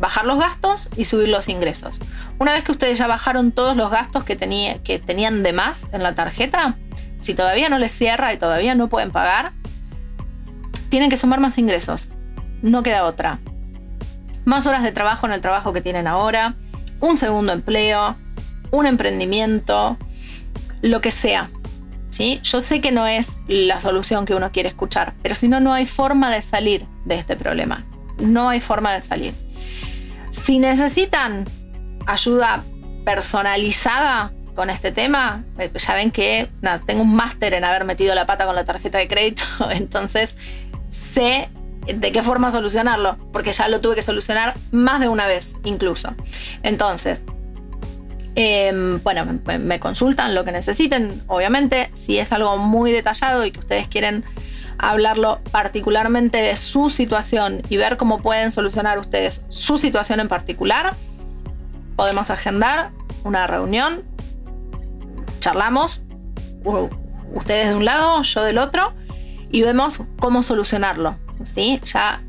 Bajar 0.01 0.25
los 0.27 0.39
gastos 0.39 0.91
y 0.97 1.05
subir 1.05 1.29
los 1.29 1.49
ingresos. 1.49 2.01
Una 2.39 2.53
vez 2.53 2.65
que 2.65 2.73
ustedes 2.73 2.99
ya 2.99 3.07
bajaron 3.07 3.53
todos 3.53 3.77
los 3.77 3.91
gastos 3.91 4.25
que, 4.25 4.37
tenían 4.37 5.43
de 5.43 5.53
más 5.53 5.87
en 5.93 6.03
la 6.03 6.15
tarjeta, 6.15 6.77
si 7.17 7.35
todavía 7.35 7.69
no 7.69 7.79
les 7.79 7.93
cierra 7.93 8.33
y 8.33 8.37
todavía 8.37 8.75
no 8.75 8.89
pueden 8.89 9.13
pagar, 9.13 9.53
tienen 10.89 11.11
que 11.11 11.17
sumar 11.17 11.41
más 11.41 11.59
ingresos. 11.59 12.09
No 12.63 12.83
queda 12.83 13.05
otra. 13.05 13.39
Más 14.45 14.67
horas 14.67 14.83
de 14.83 14.93
trabajo 14.93 15.27
en 15.27 15.33
el 15.33 15.41
trabajo 15.41 15.73
que 15.73 15.81
tienen 15.81 16.07
ahora, 16.07 16.55
un 17.01 17.17
segundo 17.17 17.53
empleo, 17.53 18.17
un 18.73 18.87
emprendimiento, 18.87 19.97
lo 20.83 21.01
que 21.01 21.11
sea. 21.11 21.51
Yo 22.43 22.61
sé 22.61 22.81
que 22.81 22.93
no 22.93 23.07
es 23.07 23.41
la 23.49 23.81
solución 23.81 24.25
que 24.25 24.35
uno 24.35 24.53
quiere 24.53 24.69
escuchar, 24.69 25.15
pero 25.23 25.35
si 25.35 25.49
no, 25.49 25.61
no 25.61 25.73
hay 25.73 25.87
forma 25.87 26.31
de 26.31 26.43
salir 26.43 26.87
de 27.05 27.17
este 27.17 27.37
problema. 27.37 27.85
No 28.19 28.49
hay 28.49 28.61
forma 28.61 28.93
de 28.93 29.03
salir. 29.03 29.35
Si 30.31 30.59
necesitan 30.59 31.45
ayuda 32.07 32.63
personalizada, 33.05 34.33
con 34.55 34.71
este 34.71 34.93
tema, 34.93 35.45
eh, 35.59 35.71
ya 35.75 35.95
ven 35.95 36.11
que 36.11 36.49
tengo 36.87 37.03
un 37.03 37.15
máster 37.15 37.55
en 37.55 37.65
haber 37.65 37.85
metido 37.85 38.15
la 38.15 38.25
pata 38.27 38.47
con 38.47 38.55
la 38.55 38.65
tarjeta 38.65 38.99
de 38.99 39.09
crédito, 39.09 39.43
entonces 39.71 40.37
sé 40.91 41.51
de 41.87 42.13
qué 42.13 42.23
forma 42.23 42.51
solucionarlo, 42.51 43.17
porque 43.33 43.53
ya 43.53 43.69
lo 43.69 43.81
tuve 43.81 43.97
que 43.97 44.03
solucionar 44.03 44.55
más 44.71 45.01
de 45.01 45.09
una 45.09 45.27
vez 45.27 45.57
incluso. 45.65 46.15
Entonces, 46.63 47.21
em, 48.35 49.03
bueno, 49.03 49.39
me, 49.45 49.81
consultan 49.81 50.35
lo 50.35 50.45
que 50.45 50.53
necesiten, 50.53 51.23
obviamente, 51.27 51.91
si 51.93 52.19
es 52.19 52.33
algo 52.33 52.57
muy 52.57 52.93
detallado 52.93 53.45
y 53.45 53.53
que 53.53 53.61
ustedes 53.61 53.89
quieren 53.89 54.25
hablarlo 54.79 55.41
particularmente 55.51 56.39
de 56.39 56.57
su 56.57 56.91
situación 56.91 57.63
y 57.69 57.77
ver 57.77 57.97
cómo 57.97 58.19
pueden 58.19 58.51
solucionar 58.51 58.99
ustedes 58.99 59.45
su 59.49 59.79
situación 59.79 60.21
en 60.21 60.29
particular, 60.29 60.95
podemos 61.97 62.31
agendar 62.31 62.91
una 63.23 63.47
reunión 63.47 64.03
charlamos, 65.45 66.01
ustedes 67.35 67.69
de 67.69 67.75
un 67.75 67.85
lado, 67.85 68.23
yo 68.23 68.43
del 68.43 68.59
otro, 68.59 68.95
y 69.51 69.63
vemos 69.63 70.01
cómo 70.19 70.43
solucionarlo. 70.43 71.19
¿sí? 71.43 71.81
Ya 71.85 72.23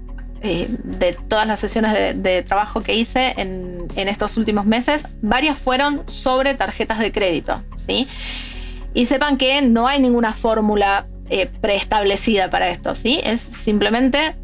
de 0.45 1.17
todas 1.27 1.47
las 1.47 1.59
sesiones 1.59 1.93
de, 2.21 2.41
trabajo 2.43 2.81
que 2.81 2.93
hice 2.93 3.33
en, 3.37 3.87
estos 3.95 4.37
últimos 4.37 4.65
meses, 4.65 5.07
varias 5.21 5.57
fueron 5.57 6.03
sobre 6.07 6.53
tarjetas 6.53 6.99
de 6.99 7.11
crédito. 7.11 7.63
¿sí? 7.75 8.07
Y 8.93 9.05
sepan 9.05 9.37
que 9.37 9.61
no 9.61 9.87
hay 9.87 9.99
ninguna 9.99 10.33
fórmula 10.33 11.07
eh, 11.29 11.47
preestablecida 11.47 12.49
para 12.49 12.69
esto. 12.69 12.95
¿sí? 12.95 13.21
Es 13.23 13.39
simplemente 13.39 14.35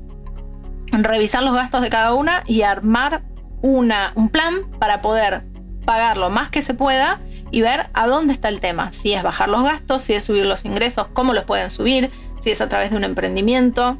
revisar 0.91 1.43
los 1.43 1.53
gastos 1.53 1.81
de 1.81 1.89
cada 1.89 2.13
una 2.13 2.43
y 2.45 2.63
armar 2.63 3.23
una, 3.61 4.11
un 4.15 4.29
plan 4.29 4.71
para 4.79 4.99
poder 4.99 5.43
pagar 5.85 6.17
lo 6.17 6.29
más 6.29 6.49
que 6.49 6.61
se 6.61 6.73
pueda 6.73 7.17
y 7.51 7.61
ver 7.61 7.89
a 7.93 8.07
dónde 8.07 8.33
está 8.33 8.49
el 8.49 8.59
tema. 8.59 8.91
Si 8.91 9.13
es 9.13 9.23
bajar 9.23 9.49
los 9.49 9.63
gastos, 9.63 10.01
si 10.01 10.13
es 10.13 10.23
subir 10.23 10.45
los 10.45 10.65
ingresos, 10.65 11.07
cómo 11.13 11.33
los 11.33 11.43
pueden 11.43 11.69
subir, 11.69 12.09
si 12.39 12.51
es 12.51 12.61
a 12.61 12.69
través 12.69 12.91
de 12.91 12.97
un 12.97 13.03
emprendimiento, 13.03 13.97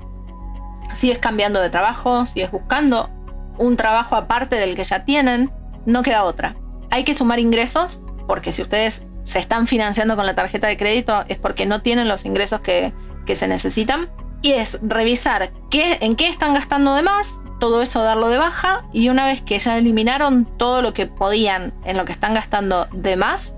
si 0.94 1.12
es 1.12 1.20
cambiando 1.20 1.62
de 1.62 1.70
trabajo, 1.70 2.26
si 2.26 2.42
es 2.42 2.52
buscando 2.52 3.10
un 3.58 3.78
trabajo 3.78 4.16
aparte 4.16 4.56
del 4.56 4.76
que 4.76 4.84
ya 4.84 5.06
tienen, 5.06 5.52
no 5.86 6.04
queda 6.04 6.24
otra. 6.24 6.56
Hay 6.90 7.04
que 7.04 7.14
sumar 7.14 7.40
ingresos 7.40 8.02
porque 8.28 8.52
si 8.52 8.62
ustedes 8.62 9.04
se 9.24 9.40
están 9.40 9.68
financiando 9.68 10.16
con 10.16 10.26
la 10.26 10.36
tarjeta 10.36 10.68
de 10.68 10.78
crédito 10.78 11.24
es 11.28 11.38
porque 11.38 11.66
no 11.66 11.82
tienen 11.82 12.08
los 12.08 12.26
ingresos 12.26 12.62
que, 12.62 12.94
que 13.26 13.36
se 13.36 13.48
necesitan. 13.48 14.10
Y 14.44 14.54
es 14.54 14.80
revisar 14.82 15.52
qué, 15.70 16.00
en 16.02 16.16
qué 16.16 16.28
están 16.28 16.56
gastando 16.56 16.96
de 16.96 17.04
más, 17.04 17.40
todo 17.60 17.84
eso 17.84 18.02
darlo 18.02 18.30
de 18.30 18.40
baja 18.40 18.86
y 18.92 19.10
una 19.10 19.26
vez 19.26 19.42
que 19.42 19.60
ya 19.60 19.78
eliminaron 19.78 20.46
todo 20.58 20.82
lo 20.82 20.94
que 20.94 21.06
podían 21.06 21.74
en 21.86 21.96
lo 21.96 22.06
que 22.06 22.12
están 22.12 22.34
gastando 22.34 22.88
de 22.92 23.16
más, 23.16 23.54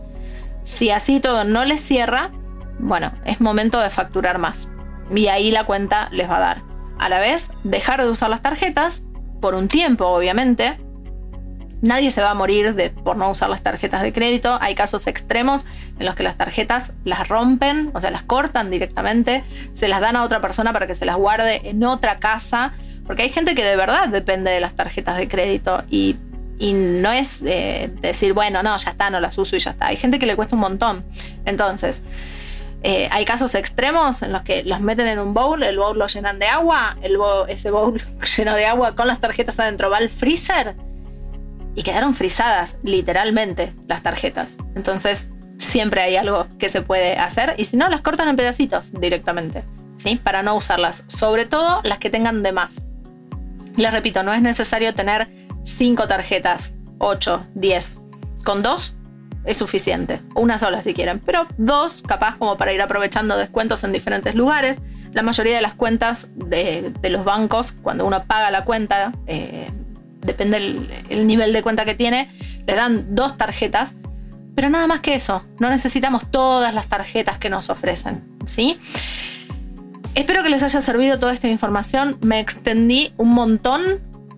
Si 0.63 0.91
así 0.91 1.19
todo 1.19 1.43
no 1.45 1.65
les 1.65 1.81
cierra, 1.81 2.31
bueno, 2.79 3.13
es 3.25 3.41
momento 3.41 3.79
de 3.79 3.89
facturar 3.89 4.37
más. 4.37 4.69
Y 5.13 5.27
ahí 5.27 5.51
la 5.51 5.65
cuenta 5.65 6.09
les 6.11 6.29
va 6.29 6.37
a 6.37 6.39
dar. 6.39 6.72
A 7.03 7.09
la 7.09 7.19
vez, 7.19 7.51
dejar 7.65 8.01
de 8.01 8.09
usar 8.09 8.29
las 8.29 8.41
tarjetas, 8.41 9.03
por 9.41 9.55
un 9.55 9.67
tiempo 9.67 10.07
obviamente. 10.07 10.77
Nadie 11.81 12.11
se 12.11 12.21
va 12.21 12.31
a 12.31 12.33
morir 12.33 12.93
por 13.03 13.17
no 13.17 13.29
usar 13.29 13.49
las 13.49 13.61
tarjetas 13.61 14.01
de 14.03 14.13
crédito. 14.13 14.57
Hay 14.61 14.73
casos 14.73 15.05
extremos 15.07 15.65
en 15.99 16.05
los 16.05 16.15
que 16.15 16.23
las 16.23 16.37
tarjetas 16.37 16.93
las 17.03 17.27
rompen, 17.27 17.91
o 17.93 17.99
sea, 17.99 18.09
las 18.09 18.23
cortan 18.23 18.71
directamente, 18.71 19.43
se 19.73 19.89
las 19.89 19.99
dan 19.99 20.15
a 20.15 20.23
otra 20.23 20.39
persona 20.39 20.71
para 20.71 20.87
que 20.87 20.95
se 20.95 21.03
las 21.03 21.17
guarde 21.17 21.67
en 21.67 21.83
otra 21.83 22.19
casa. 22.19 22.71
Porque 23.05 23.23
hay 23.23 23.29
gente 23.29 23.53
que 23.53 23.65
de 23.65 23.75
verdad 23.75 24.07
depende 24.07 24.49
de 24.51 24.61
las 24.61 24.73
tarjetas 24.75 25.17
de 25.17 25.27
crédito 25.27 25.83
y, 25.89 26.15
no 26.61 27.11
es 27.11 27.43
eh, 27.45 27.91
decir, 27.99 28.31
bueno, 28.31 28.63
no, 28.63 28.77
ya 28.77 28.91
está, 28.91 29.09
no 29.09 29.19
las 29.19 29.37
uso 29.37 29.57
y 29.57 29.59
ya 29.59 29.71
está. 29.71 29.87
Hay 29.87 29.97
gente 29.97 30.19
que 30.19 30.25
le 30.25 30.37
cuesta 30.37 30.55
un 30.55 30.61
montón. 30.61 31.03
Entonces, 31.43 32.01
eh, 32.85 33.07
hay 33.11 33.23
casos 33.23 33.55
extremos 33.55 34.21
en 34.23 34.33
los 34.33 34.41
que 34.41 34.63
los 34.63 34.81
meten 34.81 35.07
en 35.07 35.17
un 35.17 35.33
bowl, 35.33 35.63
el 35.63 35.77
bowl 35.77 35.97
lo 35.97 36.05
llenan 36.07 36.37
de 36.37 36.47
agua, 36.47 36.97
el 37.01 37.17
ese 37.47 37.71
bowl 37.71 38.01
lleno 38.37 38.53
de 38.55 38.65
agua 38.65 38.93
con 38.93 39.07
las 39.07 39.21
tarjetas 39.21 39.57
adentro 39.59 39.89
va 39.89 39.97
al 39.97 40.09
freezer 40.09 40.75
y 41.75 41.83
quedaron 41.83 42.13
frisadas, 42.13 42.77
literalmente, 42.83 43.73
las 43.87 44.03
tarjetas. 44.03 44.57
Entonces, 44.75 45.29
siempre 45.57 46.01
hay 46.01 46.17
algo 46.17 46.47
que 46.59 46.67
se 46.67 46.81
puede 46.81 47.17
hacer 47.17 47.55
y 47.57 47.65
si 47.65 47.77
no, 47.77 47.87
las 47.87 48.01
cortan 48.01 48.27
en 48.27 48.35
pedacitos 48.35 48.91
directamente, 48.91 49.63
¿sí? 49.95 50.17
Para 50.17 50.43
no 50.43 50.55
usarlas, 50.55 51.05
sobre 51.07 51.45
todo 51.45 51.79
las 51.83 51.99
que 51.99 52.09
tengan 52.09 52.43
de 52.43 52.51
más. 52.51 52.83
Les 53.77 53.91
repito, 53.91 54.23
no 54.23 54.33
es 54.33 54.41
necesario 54.41 54.93
tener 54.93 55.29
5 55.63 56.07
tarjetas, 56.07 56.75
8, 56.99 57.47
10. 57.55 57.97
Con 58.43 58.61
dos 58.61 58.97
es 59.45 59.57
suficiente. 59.57 60.21
Una 60.35 60.57
sola 60.57 60.81
si 60.83 60.93
quieren, 60.93 61.19
pero 61.25 61.47
dos 61.57 62.01
capaz 62.05 62.37
como 62.37 62.57
para 62.57 62.73
ir 62.73 62.81
aprovechando 62.81 63.37
descuentos 63.37 63.83
en 63.83 63.91
diferentes 63.91 64.35
lugares. 64.35 64.79
La 65.13 65.21
mayoría 65.21 65.55
de 65.55 65.61
las 65.61 65.73
cuentas 65.73 66.27
de, 66.35 66.93
los 67.09 67.25
bancos, 67.25 67.73
cuando 67.83 68.05
uno 68.05 68.25
paga 68.25 68.51
la 68.51 68.63
cuenta, 68.65 69.11
eh, 69.27 69.69
depende 70.21 70.57
el, 71.09 71.27
nivel 71.27 71.53
de 71.53 71.61
cuenta 71.61 71.85
que 71.85 71.93
tiene, 71.93 72.29
le 72.65 72.75
dan 72.75 73.15
dos 73.15 73.37
tarjetas, 73.37 73.95
pero 74.55 74.69
nada 74.69 74.87
más 74.87 75.01
que 75.01 75.15
eso. 75.15 75.45
No 75.59 75.69
necesitamos 75.69 76.29
todas 76.31 76.73
las 76.73 76.87
tarjetas 76.87 77.37
que 77.37 77.49
nos 77.49 77.69
ofrecen, 77.69 78.23
¿sí? 78.45 78.79
Espero 80.15 80.43
que 80.43 80.49
les 80.49 80.63
haya 80.63 80.81
servido 80.81 81.19
toda 81.19 81.33
esta 81.33 81.47
información. 81.47 82.17
Me 82.21 82.39
extendí 82.39 83.13
un 83.17 83.29
montón, 83.29 83.81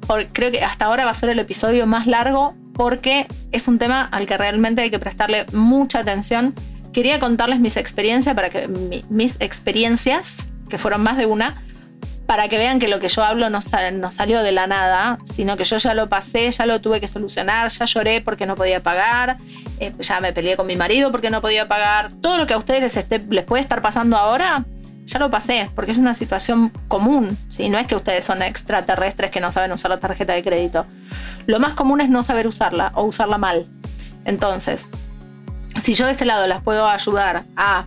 porque 0.08 0.28
creo 0.28 0.52
que 0.52 0.64
hasta 0.64 0.86
ahora 0.86 1.06
va 1.06 1.12
a 1.12 1.16
ser 1.16 1.30
el 1.30 1.40
episodio 1.40 1.86
más 1.86 2.08
largo 2.08 2.56
porque 2.76 3.26
es 3.52 3.68
un 3.68 3.80
tema 3.80 4.08
al 4.12 4.26
que 4.26 4.38
realmente 4.38 4.82
hay 4.82 4.92
que 4.92 5.00
prestarle 5.00 5.46
mucha 5.54 6.00
atención. 6.00 6.54
Quería 6.94 7.20
contarles 7.20 7.60
mis 7.60 7.78
experiencias 7.78 8.36
para 8.36 8.50
que 8.50 8.68
mis 8.68 9.38
experiencias, 9.40 10.50
que 10.70 10.78
fueron 10.78 11.02
más 11.02 11.18
de 11.18 11.26
una, 11.26 11.64
para 12.26 12.50
que 12.50 12.58
vean 12.58 12.80
que 12.80 12.88
lo 12.88 13.00
que 13.00 13.08
yo 13.08 13.24
hablo 13.24 13.50
no, 13.50 13.62
salió 13.62 14.44
de 14.44 14.52
la 14.52 14.68
nada, 14.68 15.20
sino 15.24 15.56
que 15.58 15.64
yo 15.64 15.78
ya 15.78 15.94
lo 15.94 16.10
pasé, 16.10 16.50
ya 16.52 16.66
lo 16.66 16.82
tuve 16.82 17.00
que 17.00 17.08
solucionar, 17.08 17.70
ya 17.70 17.86
lloré 17.86 18.22
porque 18.22 18.46
no 18.46 18.56
podía 18.56 18.82
pagar, 18.82 19.38
eh, 19.80 19.92
ya 20.00 20.20
me 20.20 20.34
peleé 20.34 20.58
con 20.58 20.68
mi 20.68 20.76
marido 20.76 21.12
porque 21.12 21.30
no 21.30 21.42
podía 21.42 21.68
pagar. 21.68 22.12
Todo 22.22 22.38
lo 22.38 22.48
que 22.48 22.54
a 22.54 22.58
ustedes 22.58 22.96
les, 22.96 23.28
les 23.30 23.44
puede 23.46 23.62
estar 23.62 23.82
pasando 23.82 24.18
ahora, 24.18 24.66
ya 25.06 25.20
lo 25.20 25.30
pasé, 25.30 25.70
porque 25.76 25.92
es 25.92 25.98
una 25.98 26.14
situación 26.14 26.72
común, 26.88 27.38
¿sí? 27.50 27.70
No 27.70 27.78
es 27.78 27.88
que 27.88 27.96
ustedes 27.96 28.26
son 28.26 28.42
extraterrestres 28.42 29.32
que 29.32 29.40
no 29.40 29.52
saben 29.52 29.72
usar 29.72 29.92
la 29.92 30.00
tarjeta 30.00 30.34
de 30.34 30.42
crédito. 30.42 30.84
Lo 31.46 31.60
más 31.60 31.74
común 31.74 32.02
es 32.02 32.10
no 32.10 32.24
saber 32.24 32.48
usarla 32.48 32.92
o 32.96 33.04
usarla 33.04 33.38
mal. 33.38 33.68
Entonces, 34.26 34.90
si 35.82 35.94
yo 35.94 36.06
de 36.06 36.14
este 36.14 36.26
lado 36.26 36.48
las 36.48 36.62
puedo 36.62 36.88
ayudar 36.88 37.46
a 37.56 37.86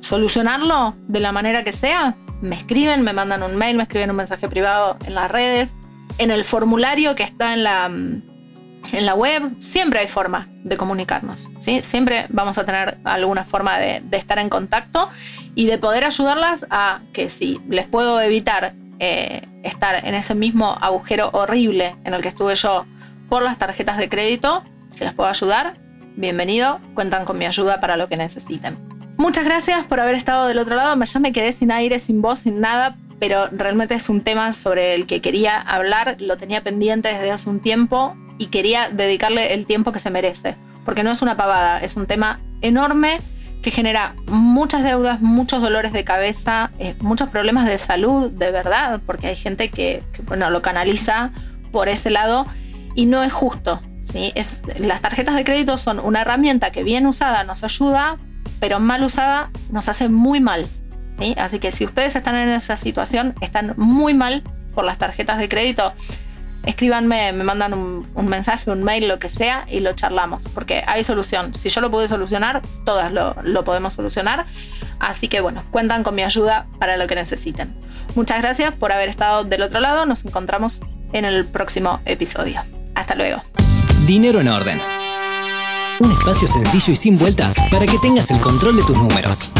solucionarlo 0.00 0.94
de 1.06 1.20
la 1.20 1.32
manera 1.32 1.62
que 1.62 1.72
sea, 1.72 2.16
me 2.40 2.56
escriben, 2.56 3.02
me 3.02 3.12
mandan 3.12 3.42
un 3.42 3.56
mail, 3.56 3.76
me 3.76 3.82
escriben 3.82 4.10
un 4.10 4.16
mensaje 4.16 4.48
privado 4.48 4.96
en 5.06 5.14
las 5.14 5.30
redes, 5.30 5.76
en 6.18 6.30
el 6.30 6.44
formulario 6.44 7.14
que 7.14 7.22
está 7.22 7.52
en 7.52 7.64
la, 7.64 7.86
en 7.86 9.06
la 9.06 9.14
web, 9.14 9.52
siempre 9.58 10.00
hay 10.00 10.06
forma 10.06 10.48
de 10.64 10.76
comunicarnos. 10.76 11.48
¿sí? 11.58 11.82
Siempre 11.82 12.26
vamos 12.28 12.58
a 12.58 12.64
tener 12.64 12.98
alguna 13.04 13.44
forma 13.44 13.78
de, 13.78 14.02
estar 14.12 14.38
en 14.38 14.48
contacto 14.48 15.08
y 15.54 15.66
de 15.66 15.78
poder 15.78 16.04
ayudarlas 16.04 16.66
a 16.70 17.00
que 17.12 17.28
si 17.28 17.60
les 17.68 17.86
puedo 17.86 18.20
evitar 18.20 18.74
eh, 18.98 19.42
estar 19.62 20.04
en 20.04 20.14
ese 20.14 20.34
mismo 20.34 20.76
agujero 20.80 21.30
horrible 21.32 21.96
en 22.04 22.14
el 22.14 22.22
que 22.22 22.28
estuve 22.28 22.54
yo 22.54 22.86
por 23.28 23.42
las 23.42 23.58
tarjetas 23.58 23.98
de 23.98 24.08
crédito, 24.08 24.64
si 24.92 25.04
las 25.04 25.14
puedo 25.14 25.28
ayudar, 25.28 25.76
bienvenido, 26.16 26.80
cuentan 26.94 27.24
con 27.24 27.38
mi 27.38 27.46
ayuda 27.46 27.80
para 27.80 27.96
lo 27.96 28.08
que 28.08 28.16
necesiten. 28.16 28.76
Muchas 29.16 29.44
gracias 29.44 29.86
por 29.86 30.00
haber 30.00 30.14
estado 30.14 30.46
del 30.46 30.58
otro 30.58 30.76
lado, 30.76 31.02
ya 31.02 31.20
me 31.20 31.32
quedé 31.32 31.52
sin 31.52 31.70
aire, 31.70 31.98
sin 31.98 32.22
voz, 32.22 32.40
sin 32.40 32.60
nada, 32.60 32.96
pero 33.18 33.48
realmente 33.52 33.94
es 33.94 34.08
un 34.08 34.22
tema 34.22 34.52
sobre 34.52 34.94
el 34.94 35.06
que 35.06 35.20
quería 35.20 35.60
hablar, 35.60 36.16
lo 36.20 36.38
tenía 36.38 36.62
pendiente 36.62 37.12
desde 37.12 37.30
hace 37.30 37.50
un 37.50 37.60
tiempo 37.60 38.16
y 38.38 38.46
quería 38.46 38.88
dedicarle 38.88 39.52
el 39.52 39.66
tiempo 39.66 39.92
que 39.92 39.98
se 39.98 40.10
merece, 40.10 40.56
porque 40.84 41.02
no 41.02 41.12
es 41.12 41.20
una 41.20 41.36
pavada, 41.36 41.80
es 41.80 41.96
un 41.96 42.06
tema 42.06 42.40
enorme 42.62 43.20
que 43.62 43.70
genera 43.70 44.14
muchas 44.26 44.82
deudas, 44.82 45.20
muchos 45.20 45.60
dolores 45.60 45.92
de 45.92 46.04
cabeza, 46.04 46.70
eh, 46.78 46.94
muchos 47.00 47.28
problemas 47.30 47.66
de 47.66 47.76
salud, 47.78 48.30
de 48.30 48.50
verdad, 48.50 49.00
porque 49.04 49.28
hay 49.28 49.36
gente 49.36 49.70
que, 49.70 50.02
bueno, 50.26 50.50
lo 50.50 50.62
canaliza 50.62 51.30
por 51.70 51.88
ese 51.88 52.10
lado 52.10 52.46
y 52.94 53.06
no 53.06 53.22
es 53.22 53.32
justo. 53.32 53.80
¿sí? 54.02 54.32
Las 54.78 55.00
tarjetas 55.00 55.34
de 55.36 55.44
crédito 55.44 55.76
son 55.78 56.00
una 56.00 56.22
herramienta 56.22 56.72
que 56.72 56.82
bien 56.82 57.06
usada 57.06 57.44
nos 57.44 57.62
ayuda, 57.62 58.16
pero 58.60 58.80
mal 58.80 59.04
usada 59.04 59.50
nos 59.70 59.88
hace 59.88 60.08
muy 60.08 60.40
mal. 60.40 60.66
¿sí? 61.18 61.34
Así 61.38 61.58
que 61.58 61.70
si 61.70 61.84
ustedes 61.84 62.16
están 62.16 62.36
en 62.36 62.48
esa 62.48 62.76
situación, 62.76 63.34
están 63.40 63.74
muy 63.76 64.14
mal 64.14 64.42
por 64.74 64.84
las 64.84 64.98
tarjetas 64.98 65.38
de 65.38 65.48
crédito 65.48 65.92
escríbanme, 66.64 67.32
me 67.32 67.44
mandan 67.44 67.74
un, 67.74 68.28
mensaje, 68.28 68.70
un 68.70 68.82
mail, 68.82 69.08
lo 69.08 69.18
que 69.18 69.28
sea, 69.28 69.64
y 69.68 69.80
lo 69.80 69.92
charlamos, 69.92 70.44
porque 70.54 70.82
hay 70.86 71.04
solución. 71.04 71.54
Si 71.54 71.68
yo 71.68 71.80
lo 71.80 71.90
pude 71.90 72.08
solucionar, 72.08 72.62
todas 72.84 73.12
lo, 73.12 73.36
lo 73.42 73.64
podemos 73.64 73.94
solucionar. 73.94 74.46
Así 74.98 75.28
que 75.28 75.40
bueno, 75.40 75.62
cuentan 75.70 76.02
con 76.02 76.14
mi 76.14 76.22
ayuda 76.22 76.66
para 76.78 76.96
lo 76.96 77.06
que 77.06 77.14
necesiten. 77.14 77.74
Muchas 78.14 78.42
gracias 78.42 78.74
por 78.74 78.92
haber 78.92 79.08
estado 79.08 79.44
del 79.44 79.62
otro 79.62 79.80
lado. 79.80 80.04
Nos 80.04 80.24
encontramos 80.24 80.80
en 81.12 81.24
el 81.24 81.46
próximo 81.46 82.00
episodio. 82.04 82.62
Hasta 82.94 83.14
luego. 83.14 83.42
Dinero 84.06 84.40
en 84.40 84.48
orden. 84.48 84.78
Un 86.00 86.12
espacio 86.12 86.48
sencillo 86.48 86.92
y 86.92 86.96
sin 86.96 87.18
vueltas 87.18 87.56
para 87.70 87.86
que 87.86 87.98
tengas 87.98 88.30
el 88.30 88.40
control 88.40 88.76
de 88.76 88.82
tus 88.82 88.96
números. 88.96 89.52